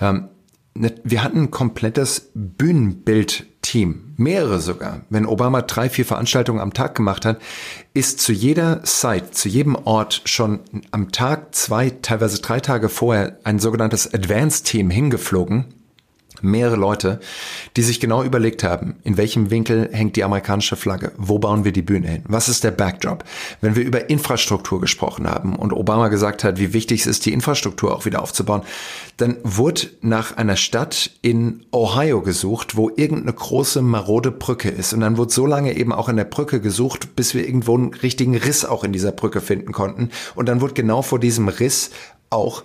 [0.00, 0.28] Ähm,
[0.74, 2.30] Ne, wir hatten ein komplettes
[3.62, 5.02] Bühnenbild-Team, mehrere sogar.
[5.08, 7.40] Wenn Obama drei, vier Veranstaltungen am Tag gemacht hat,
[7.94, 13.38] ist zu jeder Site, zu jedem Ort schon am Tag zwei, teilweise drei Tage vorher
[13.44, 15.66] ein sogenanntes Advanced-Team hingeflogen,
[16.42, 17.20] mehrere Leute,
[17.76, 21.72] die sich genau überlegt haben, in welchem Winkel hängt die amerikanische Flagge, wo bauen wir
[21.72, 23.24] die Bühne hin, was ist der Backdrop.
[23.60, 27.32] Wenn wir über Infrastruktur gesprochen haben und Obama gesagt hat, wie wichtig es ist, die
[27.32, 28.62] Infrastruktur auch wieder aufzubauen,
[29.16, 34.92] dann wurde nach einer Stadt in Ohio gesucht, wo irgendeine große marode Brücke ist.
[34.92, 37.94] Und dann wurde so lange eben auch in der Brücke gesucht, bis wir irgendwo einen
[37.94, 40.10] richtigen Riss auch in dieser Brücke finden konnten.
[40.34, 41.90] Und dann wurde genau vor diesem Riss
[42.30, 42.64] auch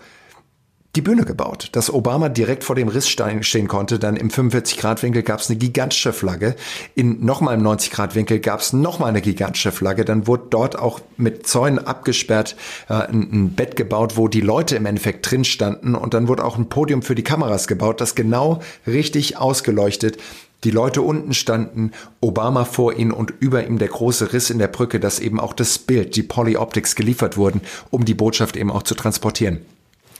[0.97, 3.99] die Bühne gebaut, dass Obama direkt vor dem Riss stehen konnte.
[3.99, 6.55] Dann im 45-Grad-Winkel gab es eine gigantische Flagge.
[6.95, 10.05] In nochmal im 90-Grad-Winkel gab es nochmal eine gigantische Flagge.
[10.05, 12.55] Dann wurde dort auch mit Zäunen abgesperrt
[12.89, 15.93] äh, ein, ein, Bett gebaut, wo die Leute im Endeffekt drin standen.
[15.93, 20.17] Und dann wurde auch ein Podium für die Kameras gebaut, das genau richtig ausgeleuchtet
[20.63, 24.67] die Leute unten standen, Obama vor ihnen und über ihm der große Riss in der
[24.67, 28.81] Brücke, dass eben auch das Bild, die Polyoptics geliefert wurden, um die Botschaft eben auch
[28.81, 29.59] zu transportieren.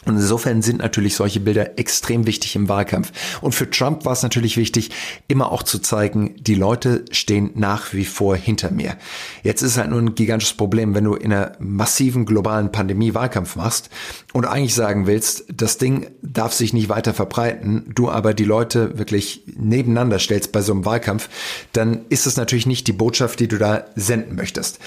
[0.06, 3.12] Und insofern sind natürlich solche Bilder extrem wichtig im Wahlkampf.
[3.42, 4.92] Und für Trump war es natürlich wichtig,
[5.28, 8.96] immer auch zu zeigen, die Leute stehen nach wie vor hinter mir.
[9.44, 13.56] Jetzt ist halt nur ein gigantisches Problem, wenn du in einer massiven globalen Pandemie Wahlkampf
[13.58, 13.90] machst
[14.34, 18.98] und eigentlich sagen willst, das Ding darf sich nicht weiter verbreiten, du aber die Leute
[18.98, 21.30] wirklich nebeneinander stellst bei so einem Wahlkampf,
[21.74, 24.80] dann ist es natürlich nicht die Botschaft, die du da senden möchtest.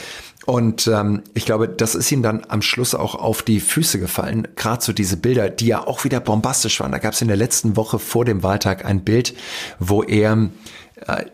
[0.47, 4.49] Und ähm, ich glaube, das ist ihm dann am Schluss auch auf die Füße gefallen.
[4.57, 6.93] Gerade so diese Bilder, die ja auch wieder bombastisch waren.
[6.93, 9.35] Da gab es in der letzten Woche vor dem Wahltag ein Bild,
[9.79, 10.51] wo er
[11.07, 11.25] äh,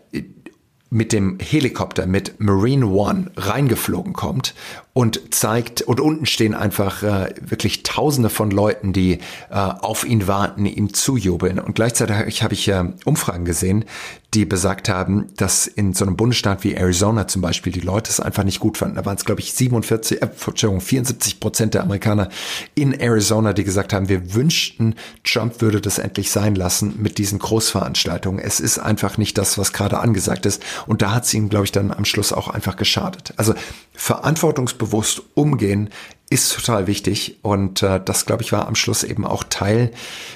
[0.89, 4.55] mit dem Helikopter, mit Marine One reingeflogen kommt
[4.97, 9.19] und zeigt, und unten stehen einfach äh, wirklich Tausende von Leuten, die
[9.51, 11.59] äh, auf ihn warten, ihm zujubeln.
[11.59, 13.85] Und gleichzeitig habe ich äh, Umfragen gesehen,
[14.33, 18.21] die besagt haben, dass in so einem Bundesstaat wie Arizona zum Beispiel die Leute es
[18.21, 18.97] einfach nicht gut fanden.
[18.97, 22.31] Da waren es, glaube ich, 47, äh, Entschuldigung, 74 Prozent der Amerikaner
[22.75, 27.39] in Arizona, die gesagt haben, wir wünschten, Trump würde das endlich sein lassen mit diesen
[27.39, 28.43] Großveranstaltungen.
[28.43, 30.63] Es ist einfach nicht das, was gerade angesagt ist.
[30.87, 33.35] Und da hat es ihm, glaube ich, dann am Schluss auch einfach geschadet.
[33.37, 33.55] Also
[33.95, 34.86] verantwortungsbewusst
[35.35, 35.91] umgehen
[36.29, 39.93] ist total wichtig und äh, das, glaube ich, war am Schluss eben auch Teil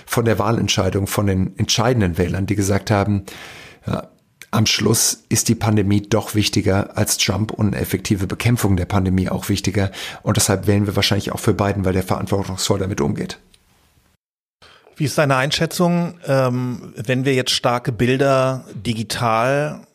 [0.06, 3.24] von der Wahlentscheidung von den entscheidenden Wählern, die gesagt haben,
[3.86, 4.08] ja,
[4.52, 9.48] am Schluss ist die Pandemie doch wichtiger als Trump und effektive Bekämpfung der Pandemie auch
[9.48, 9.92] wichtiger.
[10.22, 13.38] Und deshalb wählen wir wahrscheinlich auch für Biden, weil der verantwortungsvoll damit umgeht.
[14.96, 19.86] Wie ist deine Einschätzung, ähm, wenn wir jetzt starke Bilder digital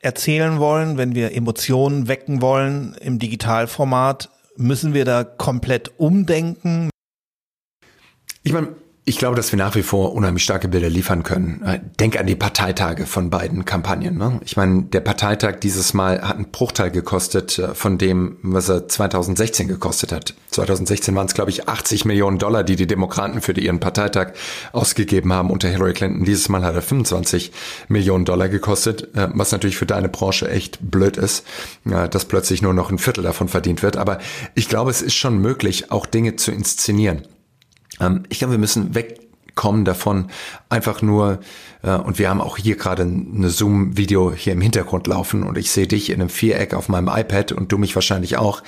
[0.00, 6.90] erzählen wollen, wenn wir Emotionen wecken wollen im Digitalformat, müssen wir da komplett umdenken?
[8.42, 8.74] Ich meine,
[9.06, 11.62] ich glaube, dass wir nach wie vor unheimlich starke Bilder liefern können.
[11.64, 14.18] Äh, denk an die Parteitage von beiden Kampagnen.
[14.18, 14.40] Ne?
[14.44, 18.88] Ich meine, der Parteitag dieses Mal hat einen Bruchteil gekostet äh, von dem, was er
[18.88, 20.34] 2016 gekostet hat.
[20.50, 24.32] 2016 waren es, glaube ich, 80 Millionen Dollar, die die Demokraten für ihren Parteitag
[24.72, 26.24] ausgegeben haben unter Hillary Clinton.
[26.24, 27.52] Dieses Mal hat er 25
[27.88, 31.44] Millionen Dollar gekostet, äh, was natürlich für deine Branche echt blöd ist,
[31.84, 33.96] dass plötzlich nur noch ein Viertel davon verdient wird.
[33.96, 34.18] Aber
[34.54, 37.22] ich glaube, es ist schon möglich, auch Dinge zu inszenieren.
[38.00, 40.30] Ähm, ich glaube, wir müssen wegkommen davon,
[40.68, 41.40] einfach nur,
[41.82, 45.70] äh, und wir haben auch hier gerade eine Zoom-Video hier im Hintergrund laufen und ich
[45.70, 48.62] sehe dich in einem Viereck auf meinem iPad und du mich wahrscheinlich auch.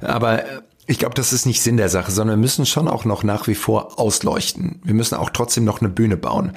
[0.00, 3.04] Aber äh, ich glaube, das ist nicht Sinn der Sache, sondern wir müssen schon auch
[3.04, 4.80] noch nach wie vor ausleuchten.
[4.84, 6.52] Wir müssen auch trotzdem noch eine Bühne bauen.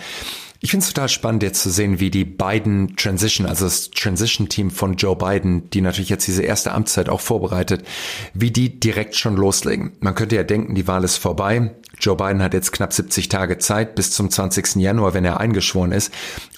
[0.59, 4.71] Ich finde es total spannend jetzt zu sehen, wie die beiden Transition, also das Transition-Team
[4.71, 7.85] von Joe Biden, die natürlich jetzt diese erste Amtszeit auch vorbereitet,
[8.33, 9.91] wie die direkt schon loslegen.
[9.99, 11.75] Man könnte ja denken, die Wahl ist vorbei.
[11.99, 14.75] Joe Biden hat jetzt knapp 70 Tage Zeit bis zum 20.
[14.77, 16.11] Januar, wenn er eingeschworen ist.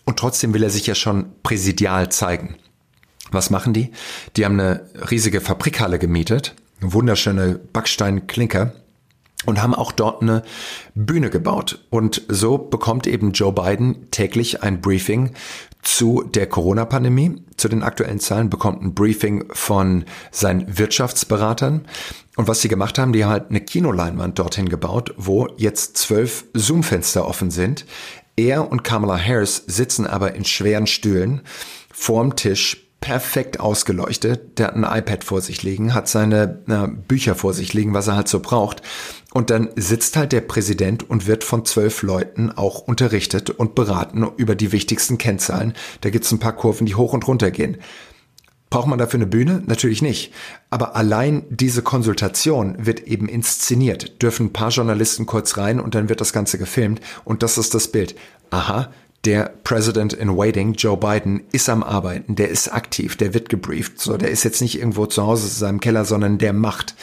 [0.06, 2.56] Und trotzdem will er sich ja schon präsidial zeigen.
[3.32, 3.92] Was machen die?
[4.36, 8.74] Die haben eine riesige Fabrikhalle gemietet, wunderschöne Backsteinklinker
[9.46, 10.44] und haben auch dort eine
[10.96, 11.80] Bühne gebaut.
[11.90, 15.32] Und so bekommt eben Joe Biden täglich ein Briefing
[15.82, 21.86] zu der Corona-Pandemie, zu den aktuellen Zahlen, bekommt ein Briefing von seinen Wirtschaftsberatern.
[22.36, 26.46] Und was sie gemacht haben, die haben halt eine Kinoleinwand dorthin gebaut, wo jetzt zwölf
[26.54, 27.86] Zoom-Fenster offen sind.
[28.36, 31.42] Er und Kamala Harris sitzen aber in schweren Stühlen
[31.92, 34.60] vorm Tisch perfekt ausgeleuchtet.
[34.60, 38.08] Der hat ein iPad vor sich liegen, hat seine äh, Bücher vor sich liegen, was
[38.08, 38.82] er halt so braucht.
[39.32, 44.28] Und dann sitzt halt der Präsident und wird von zwölf Leuten auch unterrichtet und beraten
[44.38, 45.74] über die wichtigsten Kennzahlen.
[46.02, 47.78] Da gibt's ein paar Kurven, die hoch und runter gehen.
[48.72, 49.64] Braucht man dafür eine Bühne?
[49.66, 50.32] Natürlich nicht.
[50.70, 54.22] Aber allein diese Konsultation wird eben inszeniert.
[54.22, 57.74] Dürfen ein paar Journalisten kurz rein und dann wird das Ganze gefilmt und das ist
[57.74, 58.16] das Bild.
[58.52, 58.92] Aha,
[59.26, 64.00] der President in Waiting, Joe Biden, ist am Arbeiten, der ist aktiv, der wird gebrieft.
[64.00, 66.96] So, der ist jetzt nicht irgendwo zu Hause in seinem Keller, sondern der macht.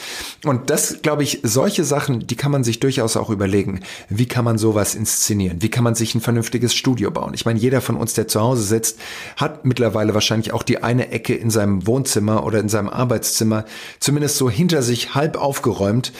[0.43, 3.81] Und das, glaube ich, solche Sachen, die kann man sich durchaus auch überlegen.
[4.09, 5.61] Wie kann man sowas inszenieren?
[5.61, 7.33] Wie kann man sich ein vernünftiges Studio bauen?
[7.35, 8.99] Ich meine, jeder von uns, der zu Hause sitzt,
[9.35, 13.65] hat mittlerweile wahrscheinlich auch die eine Ecke in seinem Wohnzimmer oder in seinem Arbeitszimmer
[13.99, 16.13] zumindest so hinter sich halb aufgeräumt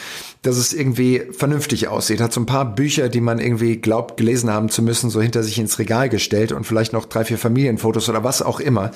[0.48, 2.22] dass es irgendwie vernünftig aussieht.
[2.22, 5.44] Hat so ein paar Bücher, die man irgendwie glaubt, gelesen haben zu müssen, so hinter
[5.44, 8.92] sich ins Regal gestellt und vielleicht noch drei, vier Familienfotos oder was auch immer.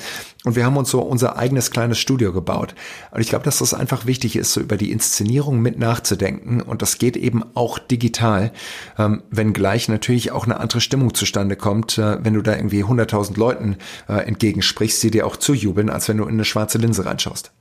[0.46, 2.74] Und wir haben uns so unser eigenes kleines Studio gebaut.
[3.12, 6.62] Und ich glaube, dass das einfach wichtig ist, so über die Inszenierung mit nachzudenken.
[6.62, 8.54] Und das geht eben auch digital,
[8.98, 12.86] ähm, wenn gleich natürlich auch eine andere Stimmung zustande kommt, äh, wenn du da irgendwie
[12.86, 13.76] 100.000 Leuten
[14.08, 17.52] äh, entgegensprichst, die dir auch zujubeln, als wenn du in eine schwarze Linse reinschaust.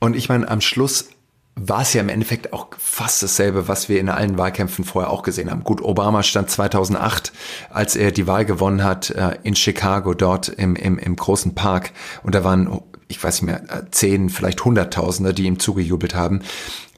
[0.00, 1.08] Und ich meine, am Schluss
[1.56, 5.22] war es ja im Endeffekt auch fast dasselbe, was wir in allen Wahlkämpfen vorher auch
[5.22, 5.62] gesehen haben.
[5.62, 7.32] Gut, Obama stand 2008,
[7.70, 11.92] als er die Wahl gewonnen hat, äh, in Chicago, dort im, im, im großen Park.
[12.24, 16.42] Und da waren, ich weiß nicht mehr, zehn, vielleicht Hunderttausende, die ihm zugejubelt haben.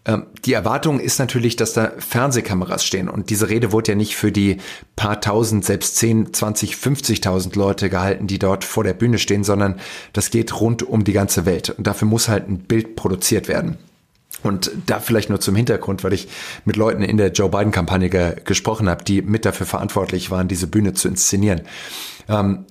[0.07, 3.11] Ähm, die Erwartung ist natürlich, dass da Fernsehkameras stehen.
[3.11, 4.57] Und diese Rede wurde ja nicht für die
[4.95, 9.79] paar tausend, selbst 10, 20, 50.000 Leute gehalten, die dort vor der Bühne stehen, sondern
[10.15, 11.71] das geht rund um die ganze Welt.
[11.71, 13.77] Und dafür muss halt ein Bild produziert werden.
[14.43, 16.29] Und da vielleicht nur zum Hintergrund, weil ich
[16.65, 20.67] mit Leuten in der Joe Biden-Kampagne ge gesprochen habe, die mit dafür verantwortlich waren, diese
[20.67, 21.63] Bühne zu inszenieren.
[22.29, 22.67] Ähm,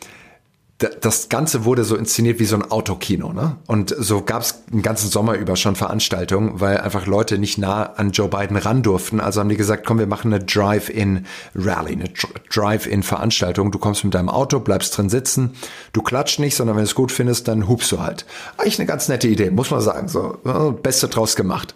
[0.78, 3.55] das Ganze wurde so inszeniert wie so ein Autokino, ne?
[3.65, 7.84] Und so gab es den ganzen Sommer über schon Veranstaltungen, weil einfach Leute nicht nah
[7.84, 9.21] an Joe Biden ran durften.
[9.21, 12.09] Also haben die gesagt, komm, wir machen eine Drive-in-Rally, eine
[12.53, 13.71] Drive-in-Veranstaltung.
[13.71, 15.53] Du kommst mit deinem Auto, bleibst drin sitzen,
[15.93, 18.26] du klatscht nicht, sondern wenn du es gut findest, dann hupst du halt.
[18.57, 20.09] Eigentlich eine ganz nette Idee, muss man sagen.
[20.09, 20.39] So,
[20.84, 21.73] Beste draus gemacht.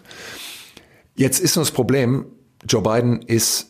[1.14, 2.26] Jetzt ist nur das Problem,
[2.68, 3.69] Joe Biden ist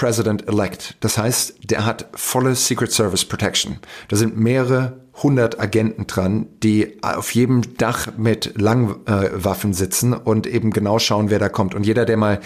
[0.00, 0.96] President-elect.
[1.00, 3.80] Das heißt, der hat volle Secret Service Protection.
[4.08, 10.70] Da sind mehrere hundert Agenten dran, die auf jedem Dach mit Langwaffen sitzen und eben
[10.70, 11.74] genau schauen, wer da kommt.
[11.74, 12.40] Und jeder, der mal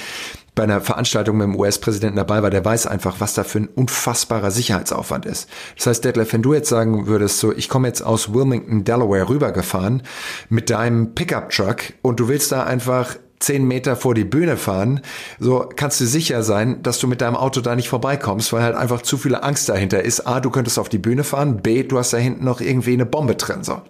[0.57, 3.69] bei einer Veranstaltung mit dem US-Präsidenten dabei war, der weiß einfach, was da für ein
[3.69, 5.49] unfassbarer Sicherheitsaufwand ist.
[5.77, 9.29] Das heißt, Detlef, wenn du jetzt sagen würdest, so, ich komme jetzt aus Wilmington, Delaware
[9.29, 10.03] rübergefahren
[10.49, 15.01] mit deinem Pickup-Truck und du willst da einfach zehn Meter vor die Bühne fahren,
[15.39, 18.77] so kannst du sicher sein, dass du mit deinem Auto da nicht vorbeikommst, weil halt
[18.77, 20.27] einfach zu viele Angst dahinter ist.
[20.27, 23.07] A, du könntest auf die Bühne fahren, B, du hast da hinten noch irgendwie eine
[23.07, 23.83] Bombe drin, so.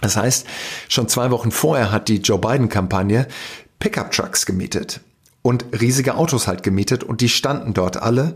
[0.00, 0.46] Das heißt,
[0.88, 3.26] schon zwei Wochen vorher hat die Joe Biden Kampagne
[3.80, 5.00] Pickup Trucks gemietet
[5.42, 8.34] und riesige Autos halt gemietet und die standen dort alle.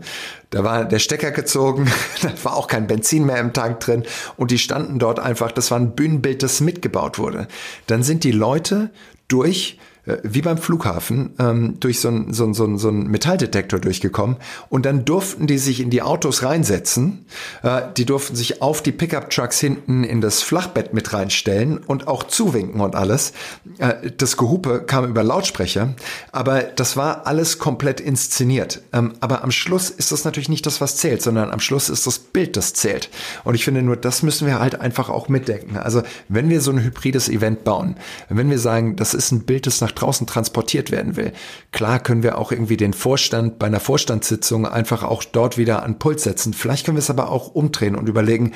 [0.49, 1.91] Da war der Stecker gezogen,
[2.21, 4.03] da war auch kein Benzin mehr im Tank drin
[4.35, 7.47] und die standen dort einfach, das war ein Bühnenbild, das mitgebaut wurde.
[7.87, 8.89] Dann sind die Leute
[9.27, 9.79] durch
[10.23, 14.35] wie beim Flughafen ähm, durch so einen so so so ein Metalldetektor durchgekommen
[14.69, 17.25] und dann durften die sich in die Autos reinsetzen.
[17.61, 22.23] Äh, die durften sich auf die Pickup-Trucks hinten in das Flachbett mit reinstellen und auch
[22.23, 23.31] zuwinken und alles.
[23.77, 25.93] Äh, das Gehupe kam über Lautsprecher,
[26.33, 28.81] aber das war alles komplett inszeniert.
[28.91, 32.05] Ähm, aber am Schluss ist das natürlich nicht das, was zählt, sondern am Schluss ist
[32.07, 33.09] das Bild, das zählt.
[33.45, 35.77] Und ich finde nur, das müssen wir halt einfach auch mitdenken.
[35.77, 37.95] Also wenn wir so ein hybrides Event bauen,
[38.27, 41.33] wenn wir sagen, das ist ein Bild, das nach draußen transportiert werden will.
[41.71, 45.99] Klar können wir auch irgendwie den Vorstand bei einer Vorstandssitzung einfach auch dort wieder an
[45.99, 46.53] Puls setzen.
[46.53, 48.53] Vielleicht können wir es aber auch umdrehen und überlegen,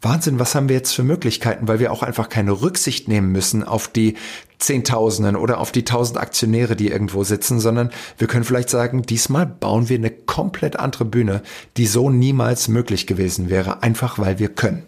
[0.00, 3.64] Wahnsinn, was haben wir jetzt für Möglichkeiten, weil wir auch einfach keine Rücksicht nehmen müssen
[3.64, 4.14] auf die
[4.58, 9.46] Zehntausenden oder auf die tausend Aktionäre, die irgendwo sitzen, sondern wir können vielleicht sagen, diesmal
[9.46, 11.42] bauen wir eine komplett andere Bühne,
[11.76, 14.86] die so niemals möglich gewesen wäre, einfach weil wir können.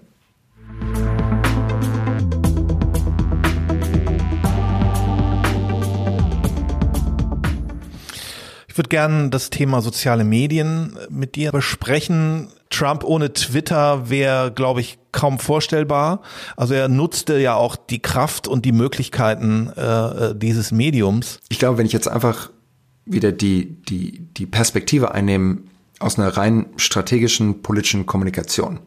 [8.81, 12.49] Würde gerne das Thema soziale Medien mit dir besprechen.
[12.71, 16.23] Trump ohne Twitter wäre, glaube ich, kaum vorstellbar.
[16.57, 21.41] Also er nutzte ja auch die Kraft und die Möglichkeiten äh, dieses Mediums.
[21.51, 22.49] Ich glaube, wenn ich jetzt einfach
[23.05, 25.59] wieder die, die, die Perspektive einnehme
[25.99, 28.79] aus einer rein strategischen politischen Kommunikation,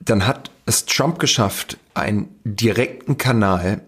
[0.00, 3.82] dann hat es Trump geschafft, einen direkten Kanal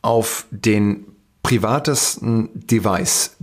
[0.00, 1.04] auf den
[1.42, 3.36] privatesten Device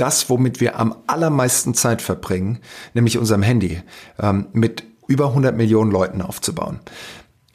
[0.00, 2.58] das, womit wir am allermeisten Zeit verbringen,
[2.94, 3.82] nämlich unserem Handy,
[4.18, 6.80] ähm, mit über 100 Millionen Leuten aufzubauen.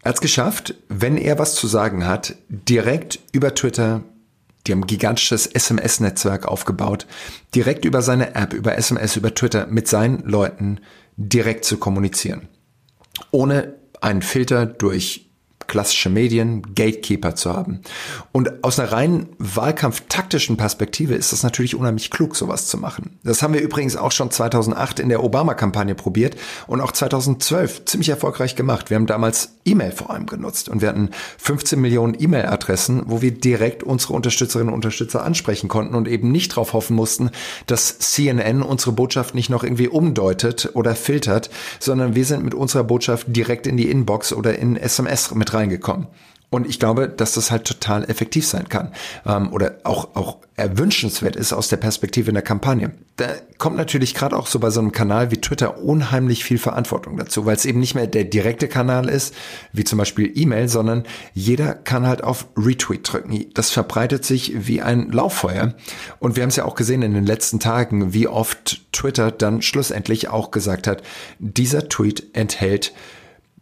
[0.04, 4.04] Er hat es geschafft, wenn er was zu sagen hat, direkt über Twitter,
[4.68, 7.08] die haben ein gigantisches SMS-Netzwerk aufgebaut,
[7.56, 10.80] direkt über seine App, über SMS, über Twitter mit seinen Leuten
[11.18, 12.48] direkt zu kommunizieren.
[13.32, 15.32] Ohne einen Filter durch
[15.68, 17.82] klassische Medien, Gatekeeper zu haben.
[18.32, 23.20] Und aus einer rein wahlkampftaktischen Perspektive ist es natürlich unheimlich klug, sowas zu machen.
[23.24, 26.36] Das haben wir übrigens auch schon 2008 in der Obama-Kampagne probiert
[26.68, 28.90] und auch 2012 ziemlich erfolgreich gemacht.
[28.90, 33.32] Wir haben damals E-Mail vor allem genutzt und wir hatten 15 Millionen E-Mail-Adressen, wo wir
[33.32, 37.32] direkt unsere Unterstützerinnen und Unterstützer ansprechen konnten und eben nicht darauf hoffen mussten,
[37.66, 41.50] dass CNN unsere Botschaft nicht noch irgendwie umdeutet oder filtert,
[41.80, 46.08] sondern wir sind mit unserer Botschaft direkt in die Inbox oder in SMS mit reingekommen.
[46.56, 48.94] Und ich glaube, dass das halt total effektiv sein kann
[49.26, 52.94] ähm, oder auch, auch erwünschenswert ist aus der Perspektive in der Kampagne.
[53.18, 53.28] Da
[53.58, 57.46] kommt natürlich gerade auch so bei so einem Kanal wie Twitter unheimlich viel Verantwortung dazu,
[57.46, 59.36] weil es eben nicht mehr der direkte Kanal ist,
[59.74, 61.04] wie zum Beispiel E-Mail, sondern
[61.34, 63.48] jeder kann halt auf Retweet drücken.
[63.54, 65.74] Das verbreitet sich wie ein Lauffeuer.
[66.20, 69.62] Und wir haben es ja auch gesehen in den letzten Tagen, wie oft Twitter dann
[69.62, 71.04] schlussendlich auch gesagt hat,
[71.38, 72.94] dieser Tweet enthält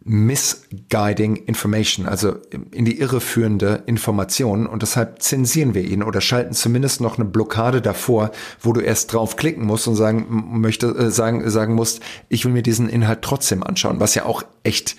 [0.04, 2.36] misguiding information, also
[2.70, 7.24] in die Irre führende Informationen und deshalb zensieren wir ihn oder schalten zumindest noch eine
[7.24, 8.30] Blockade davor,
[8.60, 10.26] wo du erst drauf klicken musst und sagen
[10.60, 14.42] möchte äh, sagen sagen musst, ich will mir diesen Inhalt trotzdem anschauen, was ja auch
[14.62, 14.96] echt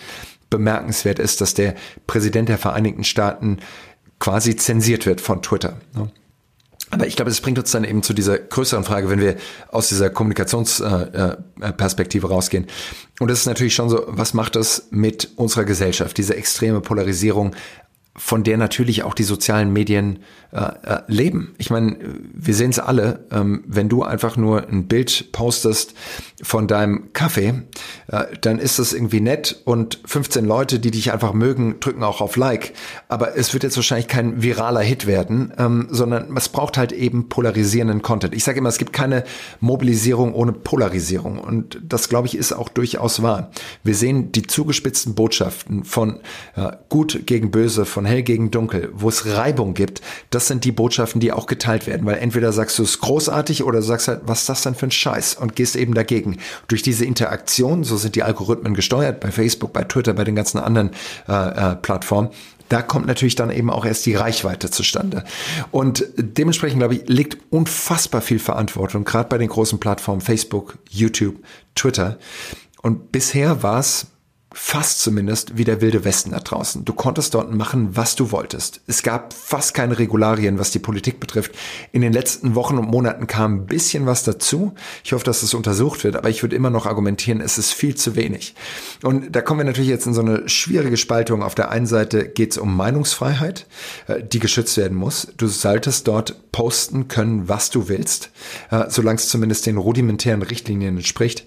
[0.49, 1.75] bemerkenswert ist, dass der
[2.07, 3.59] Präsident der Vereinigten Staaten
[4.19, 5.77] quasi zensiert wird von Twitter.
[5.93, 6.09] Ne?
[6.95, 9.35] Aber ich glaube, das bringt uns dann eben zu dieser größeren Frage, wenn wir
[9.69, 12.67] aus dieser Kommunikationsperspektive rausgehen.
[13.19, 17.53] Und das ist natürlich schon so, was macht das mit unserer Gesellschaft, diese extreme Polarisierung,
[18.17, 20.19] von der natürlich auch die sozialen Medien
[20.55, 21.53] äh, äh, leben.
[21.57, 21.97] Ich meine,
[22.33, 25.95] wir sehen es alle, ähm, wenn du einfach nur ein Bild postest
[26.41, 27.63] von deinem Kaffee,
[28.07, 32.21] äh, dann ist das irgendwie nett und 15 Leute, die dich einfach mögen, drücken auch
[32.21, 32.71] auf Like.
[33.09, 37.27] Aber es wird jetzt wahrscheinlich kein viraler Hit werden, ähm, sondern es braucht halt eben
[37.27, 38.33] polarisierenden Content.
[38.33, 39.25] Ich sage immer, es gibt keine
[39.59, 43.51] Mobilisierung ohne Polarisierung und das, glaube ich, ist auch durchaus wahr.
[43.83, 46.21] Wir sehen die zugespitzten Botschaften von
[46.55, 50.71] äh, gut gegen böse, von hell gegen dunkel, wo es Reibung gibt, das sind die
[50.71, 54.41] Botschaften, die auch geteilt werden, weil entweder sagst du es großartig oder sagst halt, was
[54.41, 56.37] ist das denn für ein Scheiß und gehst eben dagegen.
[56.67, 60.59] Durch diese Interaktion, so sind die Algorithmen gesteuert, bei Facebook, bei Twitter, bei den ganzen
[60.59, 60.91] anderen
[61.27, 61.33] äh,
[61.71, 62.29] äh, Plattformen,
[62.69, 65.23] da kommt natürlich dann eben auch erst die Reichweite zustande.
[65.71, 71.35] Und dementsprechend, glaube ich, liegt unfassbar viel Verantwortung, gerade bei den großen Plattformen Facebook, YouTube,
[71.75, 72.17] Twitter.
[72.81, 74.07] Und bisher war es
[74.57, 76.85] fast zumindest wie der wilde Westen da draußen.
[76.85, 78.79] Du konntest dort machen, was du wolltest.
[78.87, 81.51] Es gab fast keine Regularien, was die Politik betrifft.
[81.91, 84.73] In den letzten Wochen und Monaten kam ein bisschen was dazu.
[85.03, 87.95] Ich hoffe, dass es untersucht wird, aber ich würde immer noch argumentieren, es ist viel
[87.95, 88.55] zu wenig.
[89.03, 91.43] Und da kommen wir natürlich jetzt in so eine schwierige Spaltung.
[91.43, 93.67] Auf der einen Seite geht es um Meinungsfreiheit,
[94.07, 95.27] äh, die geschützt werden muss.
[95.35, 98.31] Du solltest dort posten können, was du willst,
[98.71, 101.45] äh, solange es zumindest den rudimentären Richtlinien entspricht.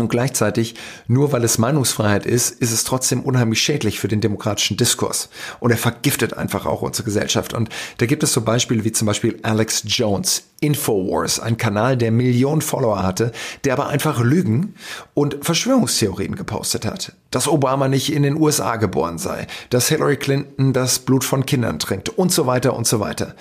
[0.00, 0.74] Und gleichzeitig,
[1.08, 5.30] nur weil es Meinungsfreiheit ist, ist es trotzdem unheimlich schädlich für den demokratischen Diskurs.
[5.58, 7.54] Und er vergiftet einfach auch unsere Gesellschaft.
[7.54, 12.10] Und da gibt es so Beispiele wie zum Beispiel Alex Jones, Infowars, ein Kanal, der
[12.10, 13.32] Millionen Follower hatte,
[13.64, 14.74] der aber einfach Lügen
[15.14, 17.12] und Verschwörungstheorien gepostet hat.
[17.30, 21.78] Dass Obama nicht in den USA geboren sei, dass Hillary Clinton das Blut von Kindern
[21.78, 23.34] trinkt und so weiter und so weiter.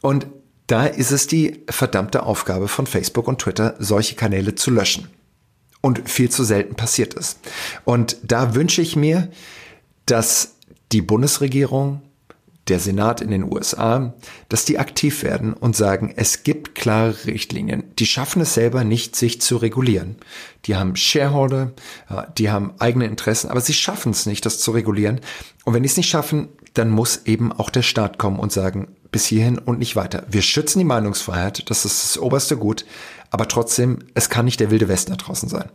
[0.00, 0.26] Und
[0.66, 5.08] da ist es die verdammte Aufgabe von Facebook und Twitter, solche Kanäle zu löschen
[5.80, 7.38] und viel zu selten passiert ist.
[7.84, 9.28] Und da wünsche ich mir,
[10.06, 10.54] dass
[10.92, 12.02] die Bundesregierung,
[12.68, 14.12] der Senat in den USA,
[14.50, 17.84] dass die aktiv werden und sagen, es gibt klare Richtlinien.
[17.98, 20.16] Die schaffen es selber nicht, sich zu regulieren.
[20.66, 21.72] Die haben Shareholder,
[22.36, 25.20] die haben eigene Interessen, aber sie schaffen es nicht, das zu regulieren.
[25.64, 28.88] Und wenn die es nicht schaffen, dann muss eben auch der Staat kommen und sagen,
[29.10, 30.24] bis hierhin und nicht weiter.
[30.28, 32.84] Wir schützen die Meinungsfreiheit, das ist das oberste Gut,
[33.30, 35.70] aber trotzdem, es kann nicht der wilde Westen da draußen sein.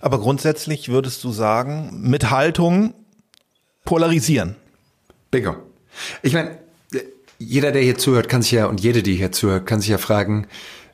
[0.00, 2.94] Aber grundsätzlich würdest du sagen, mit Haltung
[3.84, 4.56] polarisieren.
[5.30, 5.56] Bingo.
[6.22, 6.58] Ich meine,
[7.38, 9.98] jeder, der hier zuhört, kann sich ja, und jede, die hier zuhört, kann sich ja
[9.98, 10.46] fragen,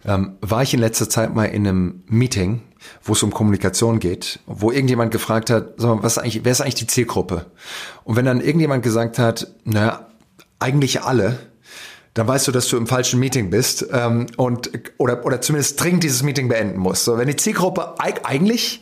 [0.05, 2.63] ähm, war ich in letzter Zeit mal in einem Meeting,
[3.03, 6.53] wo es um Kommunikation geht, wo irgendjemand gefragt hat, sag mal, was ist eigentlich, wer
[6.53, 7.47] ist eigentlich die Zielgruppe?
[8.05, 10.09] Und wenn dann irgendjemand gesagt hat, naja,
[10.59, 11.39] eigentlich alle,
[12.19, 16.03] dann weißt du, dass du im falschen Meeting bist ähm, und oder oder zumindest dringend
[16.03, 17.05] dieses Meeting beenden musst.
[17.05, 18.81] So, wenn die Zielgruppe eigentlich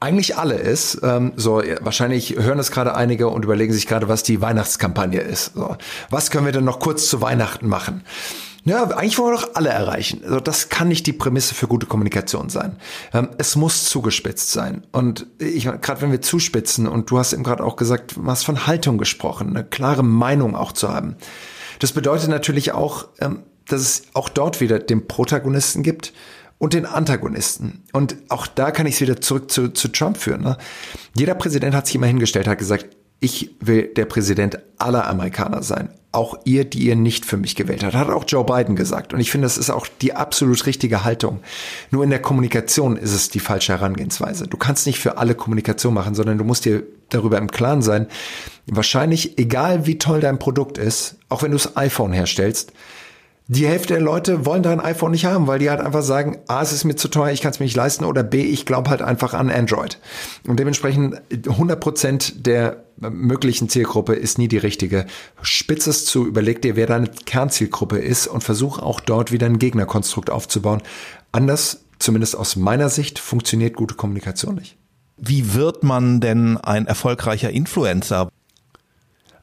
[0.00, 4.22] eigentlich alle ist, ähm, so wahrscheinlich hören es gerade einige und überlegen sich gerade, was
[4.22, 5.52] die Weihnachtskampagne ist.
[5.54, 5.76] So,
[6.08, 8.02] was können wir denn noch kurz zu Weihnachten machen?
[8.64, 10.22] Ja, eigentlich wollen wir doch alle erreichen.
[10.24, 12.76] Also das kann nicht die Prämisse für gute Kommunikation sein.
[13.12, 14.86] Ähm, es muss zugespitzt sein.
[14.90, 18.44] Und ich gerade wenn wir zuspitzen und du hast eben gerade auch gesagt, du hast
[18.44, 21.16] von Haltung gesprochen, eine klare Meinung auch zu haben.
[21.80, 26.12] Das bedeutet natürlich auch, ähm, dass es auch dort wieder den Protagonisten gibt
[26.58, 27.82] und den Antagonisten.
[27.92, 30.42] Und auch da kann ich es wieder zurück zu, zu Trump führen.
[30.42, 30.56] Ne?
[31.14, 32.86] Jeder Präsident hat sich immer hingestellt, hat gesagt,
[33.18, 35.90] ich will der Präsident aller Amerikaner sein.
[36.12, 39.14] Auch ihr, die ihr nicht für mich gewählt habt, hat auch Joe Biden gesagt.
[39.14, 41.40] Und ich finde, das ist auch die absolut richtige Haltung.
[41.90, 44.48] Nur in der Kommunikation ist es die falsche Herangehensweise.
[44.48, 48.08] Du kannst nicht für alle Kommunikation machen, sondern du musst dir darüber im Klaren sein.
[48.66, 52.72] Wahrscheinlich, egal wie toll dein Produkt ist, auch wenn du das iPhone herstellst,
[53.52, 56.62] die Hälfte der Leute wollen dein iPhone nicht haben, weil die halt einfach sagen, A,
[56.62, 58.90] es ist mir zu teuer, ich kann es mir nicht leisten oder B, ich glaube
[58.90, 59.98] halt einfach an Android.
[60.46, 65.04] Und dementsprechend 100 Prozent der möglichen Zielgruppe ist nie die richtige.
[65.42, 69.58] Spitz es zu, überleg dir, wer deine Kernzielgruppe ist und versuch auch dort wieder ein
[69.58, 70.80] Gegnerkonstrukt aufzubauen.
[71.32, 74.76] Anders, zumindest aus meiner Sicht, funktioniert gute Kommunikation nicht.
[75.16, 78.28] Wie wird man denn ein erfolgreicher Influencer?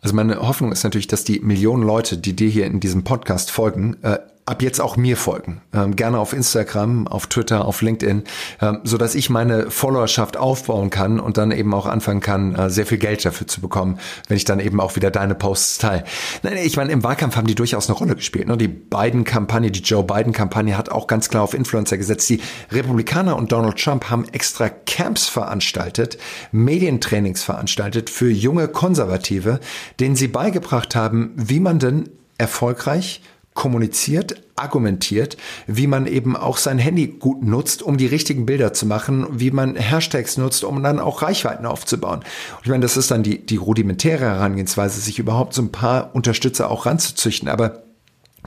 [0.07, 3.51] Also meine Hoffnung ist natürlich, dass die Millionen Leute, die dir hier in diesem Podcast
[3.51, 5.61] folgen, äh, ab jetzt auch mir folgen.
[5.73, 8.23] Ähm, gerne auf Instagram, auf Twitter, auf LinkedIn,
[8.61, 12.69] ähm, so dass ich meine Followerschaft aufbauen kann und dann eben auch anfangen kann, äh,
[12.69, 16.05] sehr viel Geld dafür zu bekommen, wenn ich dann eben auch wieder deine Posts teile.
[16.43, 18.47] Nein, ich meine, im Wahlkampf haben die durchaus eine Rolle gespielt.
[18.47, 18.57] Ne?
[18.57, 22.29] Die Biden-Kampagne, die Joe Biden-Kampagne hat auch ganz klar auf Influencer gesetzt.
[22.29, 22.39] Die
[22.71, 26.17] Republikaner und Donald Trump haben extra Camps veranstaltet,
[26.53, 29.59] Medientrainings veranstaltet für junge Konservative,
[29.99, 33.21] denen sie beigebracht haben, wie man denn erfolgreich
[33.57, 35.35] kommuniziert, argumentiert,
[35.65, 39.49] wie man eben auch sein Handy gut nutzt, um die richtigen Bilder zu machen, wie
[39.49, 42.19] man Hashtags nutzt, um dann auch Reichweiten aufzubauen.
[42.19, 46.13] Und ich meine, das ist dann die, die rudimentäre Herangehensweise, sich überhaupt so ein paar
[46.13, 47.49] Unterstützer auch ranzuzüchten.
[47.49, 47.81] Aber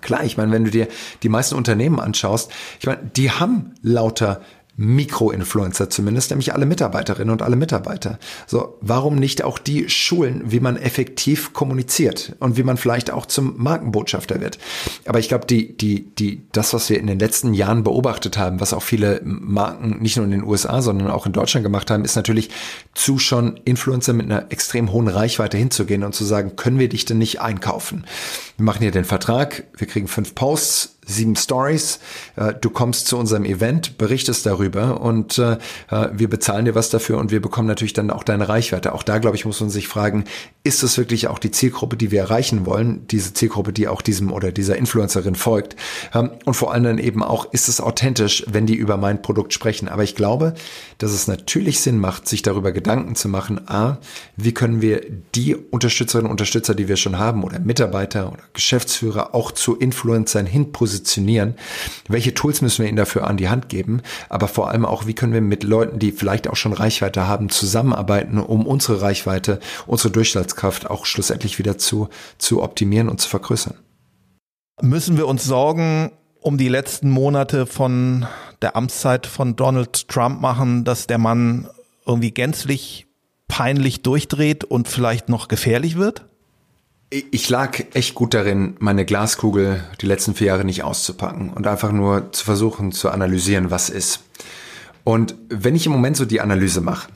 [0.01, 0.87] klar, ich meine, wenn du dir
[1.25, 4.41] die meisten Unternehmen anschaust, ich meine, die haben lauter
[4.77, 8.19] Mikroinfluencer zumindest, nämlich alle Mitarbeiterinnen und alle Mitarbeiter.
[8.47, 13.27] So, warum nicht auch die schulen, wie man effektiv kommuniziert und wie man vielleicht auch
[13.27, 14.59] zum Markenbotschafter wird?
[15.07, 18.61] Aber ich glaube, die, die, die, das, was wir in den letzten Jahren beobachtet haben,
[18.61, 22.05] was auch viele Marken nicht nur in den USA, sondern auch in Deutschland gemacht haben,
[22.05, 22.51] ist natürlich
[22.95, 27.05] zu schon Influencer mit einer extrem hohen Reichweite hinzugehen und zu sagen, können wir dich
[27.05, 28.05] denn nicht einkaufen?
[28.57, 31.99] Wir machen hier den Vertrag, wir kriegen fünf Posts, sieben Stories.
[32.37, 35.53] Äh, du kommst zu unserem Event, berichtest darüber und äh,
[35.91, 38.95] äh, wir bezahlen dir was dafür und wir bekommen natürlich dann auch deine Reichweite.
[38.95, 40.25] Auch da, glaube ich, muss man sich fragen,
[40.63, 43.07] ist es wirklich auch die Zielgruppe, die wir erreichen wollen?
[43.09, 45.77] Diese Zielgruppe, die auch diesem oder dieser Influencerin folgt.
[46.15, 49.53] Ähm, und vor allem dann eben auch, ist es authentisch, wenn die über mein Produkt
[49.53, 49.89] sprechen?
[49.89, 50.55] Aber ich glaube,
[50.99, 53.99] dass es natürlich Sinn macht, sich darüber Gedanken zu machen, a,
[54.37, 55.03] wie können wir
[55.35, 60.47] die Unterstützerinnen und Unterstützer, die wir schon haben oder Mitarbeiter oder Geschäftsführer auch zu Influencern
[60.47, 61.55] hin positionieren positionieren?
[62.09, 64.03] Welche Tools müssen wir ihnen dafür an die Hand geben?
[64.29, 67.49] Aber vor allem auch, wie können wir mit Leuten, die vielleicht auch schon Reichweite haben,
[67.49, 73.75] zusammenarbeiten, um unsere Reichweite, unsere Durchschlagskraft auch schlussendlich wieder zu, zu optimieren und zu vergrößern?
[74.83, 78.27] Müssen wir uns Sorgen um die letzten Monate von
[78.63, 81.69] der Amtszeit von Donald Trump machen, dass der Mann
[82.07, 83.07] irgendwie gänzlich
[83.49, 86.30] peinlich durchdreht und vielleicht noch gefährlich wird?
[87.11, 91.91] Ich lag echt gut darin, meine Glaskugel die letzten vier Jahre nicht auszupacken und einfach
[91.91, 94.23] nur zu versuchen zu analysieren, was ist.
[95.03, 97.11] Und wenn ich im Moment so die Analyse mache,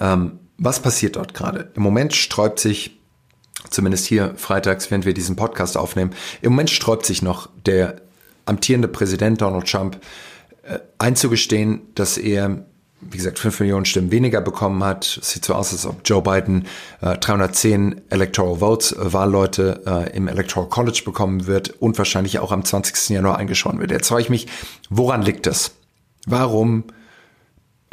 [0.00, 1.70] ähm, was passiert dort gerade?
[1.74, 2.98] Im Moment sträubt sich,
[3.70, 8.00] zumindest hier freitags, während wir diesen Podcast aufnehmen, im Moment sträubt sich noch der
[8.44, 10.00] amtierende Präsident Donald Trump
[10.62, 12.64] äh, einzugestehen, dass er
[13.00, 15.18] wie gesagt, 5 Millionen Stimmen weniger bekommen hat.
[15.20, 16.66] Es sieht so aus, als ob Joe Biden
[17.02, 22.52] äh, 310 Electoral Votes, äh, Wahlleute äh, im Electoral College bekommen wird und wahrscheinlich auch
[22.52, 23.10] am 20.
[23.10, 23.90] Januar eingeschoren wird.
[23.90, 24.46] Jetzt frage ich mich,
[24.88, 25.72] woran liegt das?
[26.26, 26.84] Warum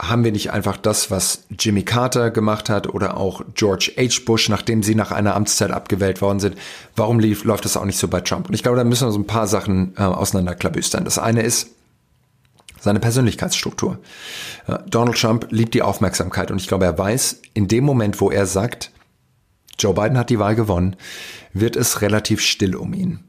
[0.01, 4.21] haben wir nicht einfach das, was Jimmy Carter gemacht hat oder auch George H.
[4.25, 6.57] Bush, nachdem sie nach einer Amtszeit abgewählt worden sind?
[6.95, 8.47] Warum lief, läuft das auch nicht so bei Trump?
[8.47, 11.05] Und ich glaube, da müssen wir so ein paar Sachen äh, auseinanderklabüstern.
[11.05, 11.69] Das eine ist,
[12.83, 13.99] seine Persönlichkeitsstruktur.
[14.89, 18.45] Donald Trump liebt die Aufmerksamkeit und ich glaube, er weiß, in dem Moment, wo er
[18.45, 18.91] sagt,
[19.79, 20.97] Joe Biden hat die Wahl gewonnen,
[21.53, 23.23] wird es relativ still um ihn.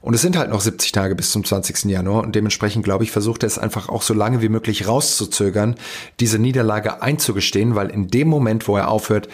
[0.00, 1.84] Und es sind halt noch 70 Tage bis zum 20.
[1.84, 5.76] Januar und dementsprechend, glaube ich, versucht er es einfach auch so lange wie möglich rauszuzögern,
[6.18, 9.28] diese Niederlage einzugestehen, weil in dem Moment, wo er aufhört,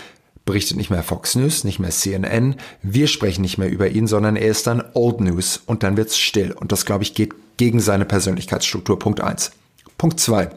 [0.45, 4.37] berichtet nicht mehr Fox News, nicht mehr CNN, wir sprechen nicht mehr über ihn, sondern
[4.37, 6.53] er ist dann Old News und dann wird's still.
[6.53, 8.99] Und das, glaube ich, geht gegen seine Persönlichkeitsstruktur.
[8.99, 9.53] Punkt eins.
[9.99, 10.51] Punkt zwei.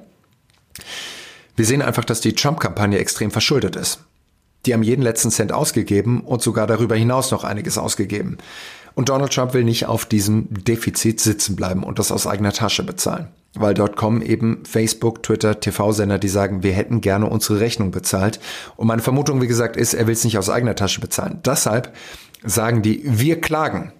[1.55, 3.99] Wir sehen einfach, dass die Trump-Kampagne extrem verschuldet ist.
[4.65, 8.37] Die haben jeden letzten Cent ausgegeben und sogar darüber hinaus noch einiges ausgegeben.
[8.95, 12.83] Und Donald Trump will nicht auf diesem Defizit sitzen bleiben und das aus eigener Tasche
[12.83, 13.27] bezahlen.
[13.55, 18.39] Weil dort kommen eben Facebook, Twitter, TV-Sender, die sagen, wir hätten gerne unsere Rechnung bezahlt.
[18.75, 21.39] Und meine Vermutung, wie gesagt, ist, er will es nicht aus eigener Tasche bezahlen.
[21.45, 21.95] Deshalb
[22.43, 23.93] sagen die, wir klagen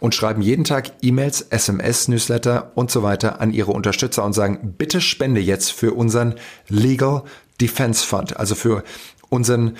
[0.00, 4.74] und schreiben jeden Tag E-Mails, SMS, Newsletter und so weiter an ihre Unterstützer und sagen,
[4.78, 6.34] bitte spende jetzt für unseren
[6.68, 7.22] Legal
[7.60, 8.84] Defense Fund, also für
[9.28, 9.76] unseren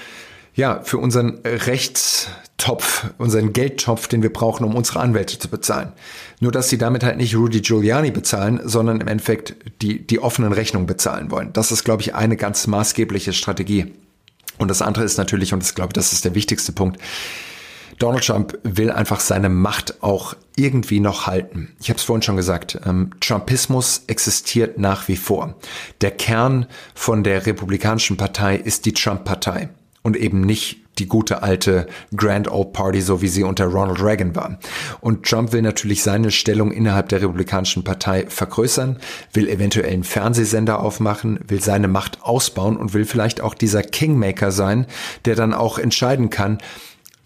[0.59, 5.93] ja, für unseren Rechtstopf, unseren Geldtopf, den wir brauchen, um unsere Anwälte zu bezahlen.
[6.41, 10.53] Nur, dass sie damit halt nicht Rudy Giuliani bezahlen, sondern im Endeffekt die, die offenen
[10.53, 11.53] Rechnungen bezahlen wollen.
[11.53, 13.95] Das ist, glaube ich, eine ganz maßgebliche Strategie.
[14.59, 17.01] Und das andere ist natürlich, und das glaube ich, das ist der wichtigste Punkt,
[18.01, 21.77] Donald Trump will einfach seine Macht auch irgendwie noch halten.
[21.81, 25.55] Ich habe es vorhin schon gesagt, ähm, Trumpismus existiert nach wie vor.
[26.01, 29.69] Der Kern von der Republikanischen Partei ist die Trump-Partei
[30.09, 31.87] und eben nicht die gute alte
[32.17, 34.59] Grand Old Party, so wie sie unter Ronald Reagan war.
[35.01, 38.99] Und Trump will natürlich seine Stellung innerhalb der Republikanischen Partei vergrößern,
[39.33, 44.51] will eventuell einen Fernsehsender aufmachen, will seine Macht ausbauen und will vielleicht auch dieser Kingmaker
[44.51, 44.87] sein,
[45.25, 46.59] der dann auch entscheiden kann,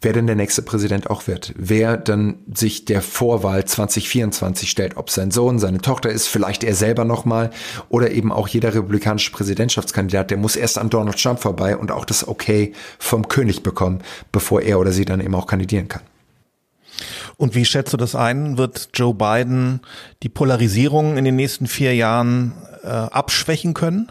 [0.02, 5.10] wer denn der nächste Präsident auch wird, wer dann sich der Vorwahl 2024 stellt, ob
[5.10, 7.50] sein Sohn, seine Tochter ist, vielleicht er selber nochmal
[7.88, 12.04] oder eben auch jeder republikanische Präsidentschaftskandidat, der muss erst an Donald Trump vorbei und auch
[12.04, 16.02] das Okay vom König bekommen, bevor er oder sie dann eben auch kandidieren kann.
[17.36, 18.58] Und wie schätzt du das ein?
[18.58, 19.80] Wird Joe Biden
[20.22, 24.10] die Polarisierung in den nächsten vier Jahren äh, abschwächen können?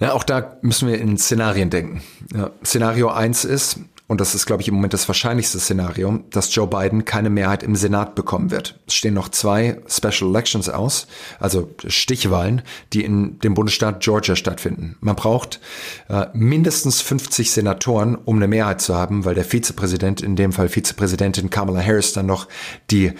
[0.00, 2.02] Ja, auch da müssen wir in Szenarien denken.
[2.34, 6.54] Ja, Szenario eins ist, und das ist, glaube ich, im Moment das wahrscheinlichste Szenario, dass
[6.54, 8.78] Joe Biden keine Mehrheit im Senat bekommen wird.
[8.86, 11.08] Es stehen noch zwei Special Elections aus,
[11.40, 14.96] also Stichwahlen, die in dem Bundesstaat Georgia stattfinden.
[15.00, 15.60] Man braucht
[16.08, 20.68] äh, mindestens 50 Senatoren, um eine Mehrheit zu haben, weil der Vizepräsident, in dem Fall
[20.68, 22.46] Vizepräsidentin Kamala Harris, dann noch
[22.90, 23.12] die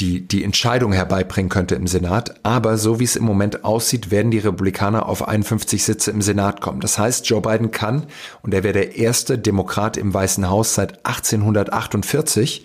[0.00, 2.34] die, die Entscheidung herbeibringen könnte im Senat.
[2.42, 6.60] Aber so wie es im Moment aussieht, werden die Republikaner auf 51 Sitze im Senat
[6.60, 6.80] kommen.
[6.80, 8.06] Das heißt, Joe Biden kann,
[8.42, 12.64] und er wäre der erste Demokrat im Weißen Haus seit 1848,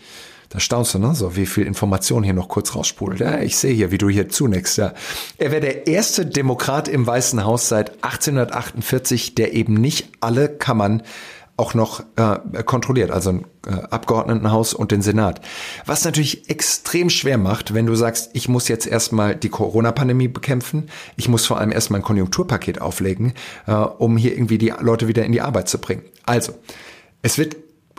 [0.49, 1.15] da staunst du, ne?
[1.15, 3.19] So wie viel Information hier noch kurz rausspult.
[3.19, 4.93] Ja, ich sehe hier, wie du hier zunächst, ja.
[5.37, 11.01] Er wäre der erste Demokrat im Weißen Haus seit 1848, der eben nicht alle Kammern
[11.57, 15.39] auch noch äh, kontrolliert, also ein äh, Abgeordnetenhaus und den Senat.
[15.85, 20.89] Was natürlich extrem schwer macht, wenn du sagst, ich muss jetzt erstmal die Corona-Pandemie bekämpfen,
[21.15, 23.33] ich muss vor allem erstmal ein Konjunkturpaket auflegen,
[23.67, 26.03] äh, um hier irgendwie die Leute wieder in die Arbeit zu bringen.
[26.25, 26.53] Also,
[27.21, 27.55] es wird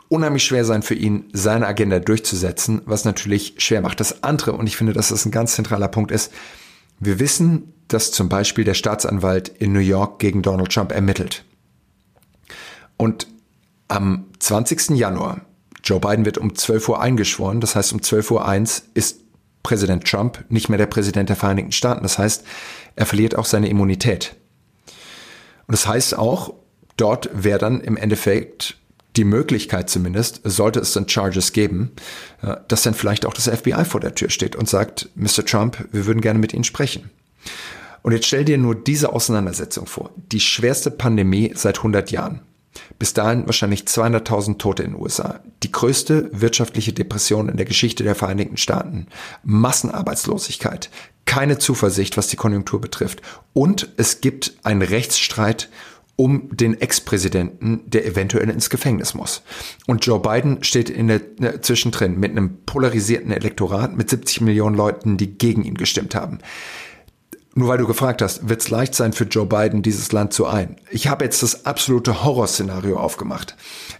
[0.08, 4.00] unheimlich schwer sein für ihn, seine Agenda durchzusetzen, was natürlich schwer macht.
[4.00, 6.30] Das andere, und ich finde, dass das ein ganz zentraler Punkt ist,
[7.00, 11.44] wir wissen, dass zum Beispiel der Staatsanwalt in New York gegen Donald Trump ermittelt.
[12.96, 13.26] Und
[13.88, 14.90] am 20.
[14.90, 15.42] Januar,
[15.82, 19.20] Joe Biden wird um 12 Uhr eingeschworen, das heißt um 12 Uhr 1 ist
[19.62, 22.04] Präsident Trump nicht mehr der Präsident der Vereinigten Staaten.
[22.04, 22.44] Das heißt,
[22.94, 24.36] er verliert auch seine Immunität.
[25.66, 26.54] Und das heißt auch,
[26.96, 28.76] dort wäre dann im Endeffekt
[29.16, 31.92] die Möglichkeit zumindest, sollte es dann Charges geben,
[32.42, 35.44] äh, dass dann vielleicht auch das FBI vor der Tür steht und sagt, Mr.
[35.44, 37.10] Trump, wir würden gerne mit Ihnen sprechen.
[38.02, 40.10] Und jetzt stell dir nur diese Auseinandersetzung vor.
[40.30, 42.42] Die schwerste Pandemie seit 100 Jahren.
[42.98, 45.40] Bis dahin wahrscheinlich 200.000 Tote in den USA.
[45.62, 49.06] Die größte wirtschaftliche Depression in der Geschichte der Vereinigten Staaten.
[49.44, 50.90] Massenarbeitslosigkeit.
[51.24, 53.22] Keine Zuversicht, was die Konjunktur betrifft.
[53.52, 55.68] Und es gibt einen Rechtsstreit
[56.16, 59.42] um den Ex-Präsidenten, der eventuell ins Gefängnis muss.
[59.86, 64.76] Und Joe Biden steht in der, der zwischendrin mit einem polarisierten Elektorat mit 70 Millionen
[64.76, 66.38] Leuten, die gegen ihn gestimmt haben.
[67.58, 70.44] Nur weil du gefragt hast, wird es leicht sein für Joe Biden, dieses Land zu
[70.44, 70.76] ein?
[70.90, 73.56] Ich habe jetzt das absolute Horrorszenario aufgemacht.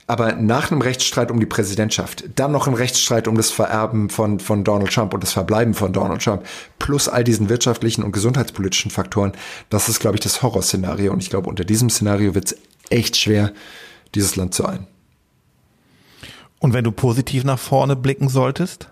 [0.07, 4.41] Aber nach einem Rechtsstreit um die Präsidentschaft, dann noch ein Rechtsstreit um das Vererben von,
[4.41, 6.45] von Donald Trump und das Verbleiben von Donald Trump,
[6.79, 9.33] plus all diesen wirtschaftlichen und gesundheitspolitischen Faktoren,
[9.71, 11.11] das ist, glaube ich, das Horrorszenario.
[11.11, 12.57] Und ich glaube, unter diesem Szenario wird es
[12.91, 13.55] echt schwer,
[14.15, 14.87] dieses Land zu ein.
[16.59, 18.91] Und wenn du positiv nach vorne blicken solltest?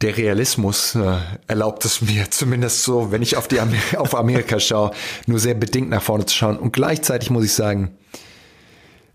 [0.00, 4.60] Der Realismus äh, erlaubt es mir, zumindest so, wenn ich auf, die Amer auf Amerika
[4.60, 4.92] schaue,
[5.26, 6.58] nur sehr bedingt nach vorne zu schauen.
[6.58, 7.96] Und gleichzeitig muss ich sagen,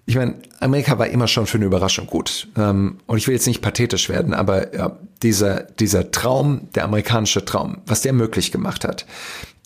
[0.05, 2.47] ich meine, Amerika war immer schon für eine Überraschung gut.
[2.57, 7.45] Ähm, und ich will jetzt nicht pathetisch werden, aber ja, dieser, dieser Traum, der amerikanische
[7.45, 9.05] Traum, was der möglich gemacht hat,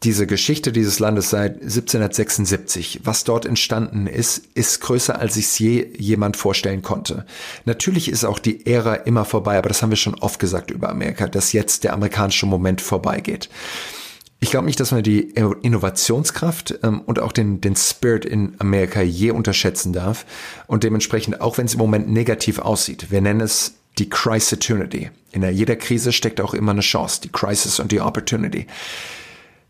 [0.03, 5.57] diese Geschichte dieses Landes seit 1776, was dort entstanden ist, ist größer, als ich es
[5.57, 7.25] je jemand vorstellen konnte.
[7.65, 10.89] Natürlich ist auch die Ära immer vorbei, aber das haben wir schon oft gesagt über
[10.89, 13.49] Amerika, dass jetzt der amerikanische Moment vorbeigeht.
[14.39, 15.31] Ich glaube nicht, dass man die
[15.61, 20.25] Innovationskraft ähm, und auch den, den Spirit in Amerika je unterschätzen darf.
[20.67, 25.09] Und dementsprechend, auch wenn es im Moment negativ aussieht, wir nennen es die Crisis-Opportunity.
[25.31, 28.67] In jeder Krise steckt auch immer eine Chance, die Crisis und die Opportunity.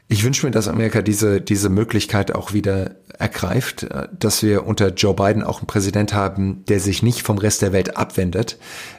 [0.09, 4.93] Ich wünsche mir, dass Amerika diese, diese Möglichkeit auch wieder ergreift, äh, dass wir unter
[4.93, 8.57] Joe Biden auch einen Präsident haben, der sich nicht vom Rest der Welt abwendet,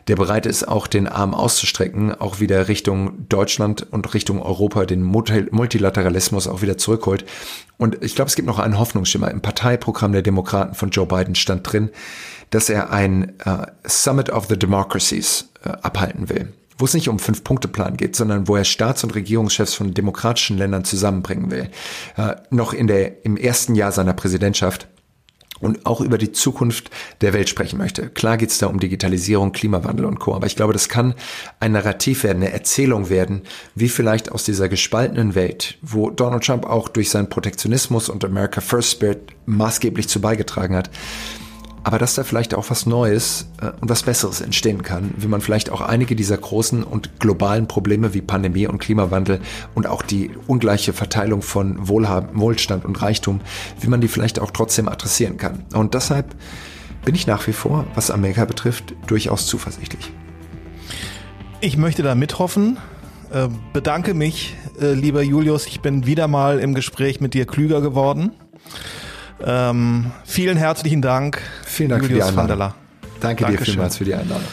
[0.08, 5.02] der bereit ist, auch den Arm auszustrecken, auch wieder Richtung Deutschland und Richtung Europa den
[5.02, 7.24] Multilateralismus auch wieder zurückholt.
[7.78, 9.30] Und ich glaube, es gibt noch einen Hoffnungsschimmer.
[9.30, 11.88] Im Parteiprogramm der Demokraten von Joe Biden stand drin,
[12.50, 17.18] dass er ein uh, Summit of the Democracies uh, abhalten will wo es nicht um
[17.18, 21.68] Fünf-Punkte-Plan geht, sondern wo er Staats- und Regierungschefs von demokratischen Ländern zusammenbringen will.
[22.16, 24.88] Äh, noch in der, im ersten Jahr seiner Präsidentschaft
[25.60, 28.08] und auch über die Zukunft der Welt sprechen möchte.
[28.08, 30.34] Klar geht es da um Digitalisierung, Klimawandel und Co.
[30.34, 31.14] Aber ich glaube, das kann
[31.60, 33.42] ein Narrativ werden, eine Erzählung werden,
[33.74, 38.60] wie vielleicht aus dieser gespaltenen Welt, wo Donald Trump auch durch seinen Protektionismus und America
[38.60, 40.90] First Spirit maßgeblich zu beigetragen hat,
[41.84, 45.40] aber dass da vielleicht auch was Neues äh, und was Besseres entstehen kann, wie man
[45.40, 49.40] vielleicht auch einige dieser großen und globalen Probleme wie Pandemie und Klimawandel
[49.74, 53.40] und auch die ungleiche Verteilung von Wohlhaben, Wohlstand und Reichtum,
[53.80, 55.64] wie man die vielleicht auch trotzdem adressieren kann.
[55.72, 56.34] Und deshalb
[57.04, 60.12] bin ich nach wie vor, was Amerika betrifft, durchaus zuversichtlich.
[61.60, 62.78] Ich möchte da mithoffen.
[63.32, 65.66] Äh, bedanke mich, äh, lieber Julius.
[65.66, 68.32] Ich bin wieder mal im Gespräch mit dir klüger geworden.
[69.44, 71.40] Ähm, vielen herzlichen Dank.
[71.64, 72.74] Vielen Dank Julius für die Einladung.
[73.20, 73.64] Danke Dankeschön.
[73.64, 74.46] dir vielmals für die Einladung.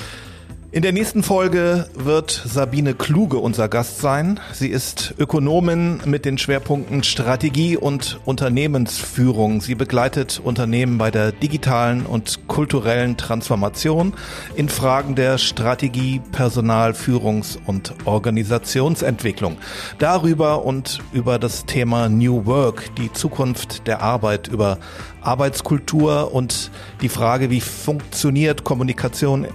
[0.76, 4.42] In der nächsten Folge wird Sabine Kluge unser Gast sein.
[4.52, 9.62] Sie ist Ökonomin mit den Schwerpunkten Strategie und Unternehmensführung.
[9.62, 14.16] Sie begleitet Unternehmen bei der digitalen und kulturellen Transformation
[14.58, 19.56] in Fragen der Strategie, Personal, Führungs- und Organisationsentwicklung.
[19.98, 24.80] Darüber und über das Thema New Work, die Zukunft der Arbeit, über
[25.26, 26.72] Arbeitskultur und
[27.02, 29.48] die Frage, wie funktioniert Kommunikation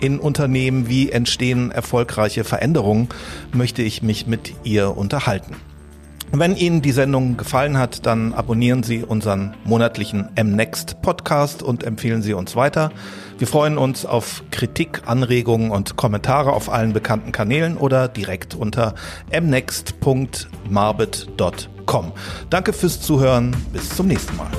[0.00, 3.08] in Unternehmen, wie entstehen erfolgreiche Veränderungen,
[3.52, 5.56] möchte ich mich mit ihr unterhalten.
[6.30, 12.20] Wenn Ihnen die Sendung gefallen hat, dann abonnieren Sie unseren monatlichen MNext Podcast und empfehlen
[12.20, 12.92] Sie uns weiter.
[13.38, 18.94] Wir freuen uns auf Kritik, Anregungen und Kommentare auf allen bekannten Kanälen oder direkt unter
[19.30, 22.12] mnext.marbit.com.
[22.50, 23.56] Danke fürs Zuhören.
[23.72, 24.50] Bis zum nächsten Mal.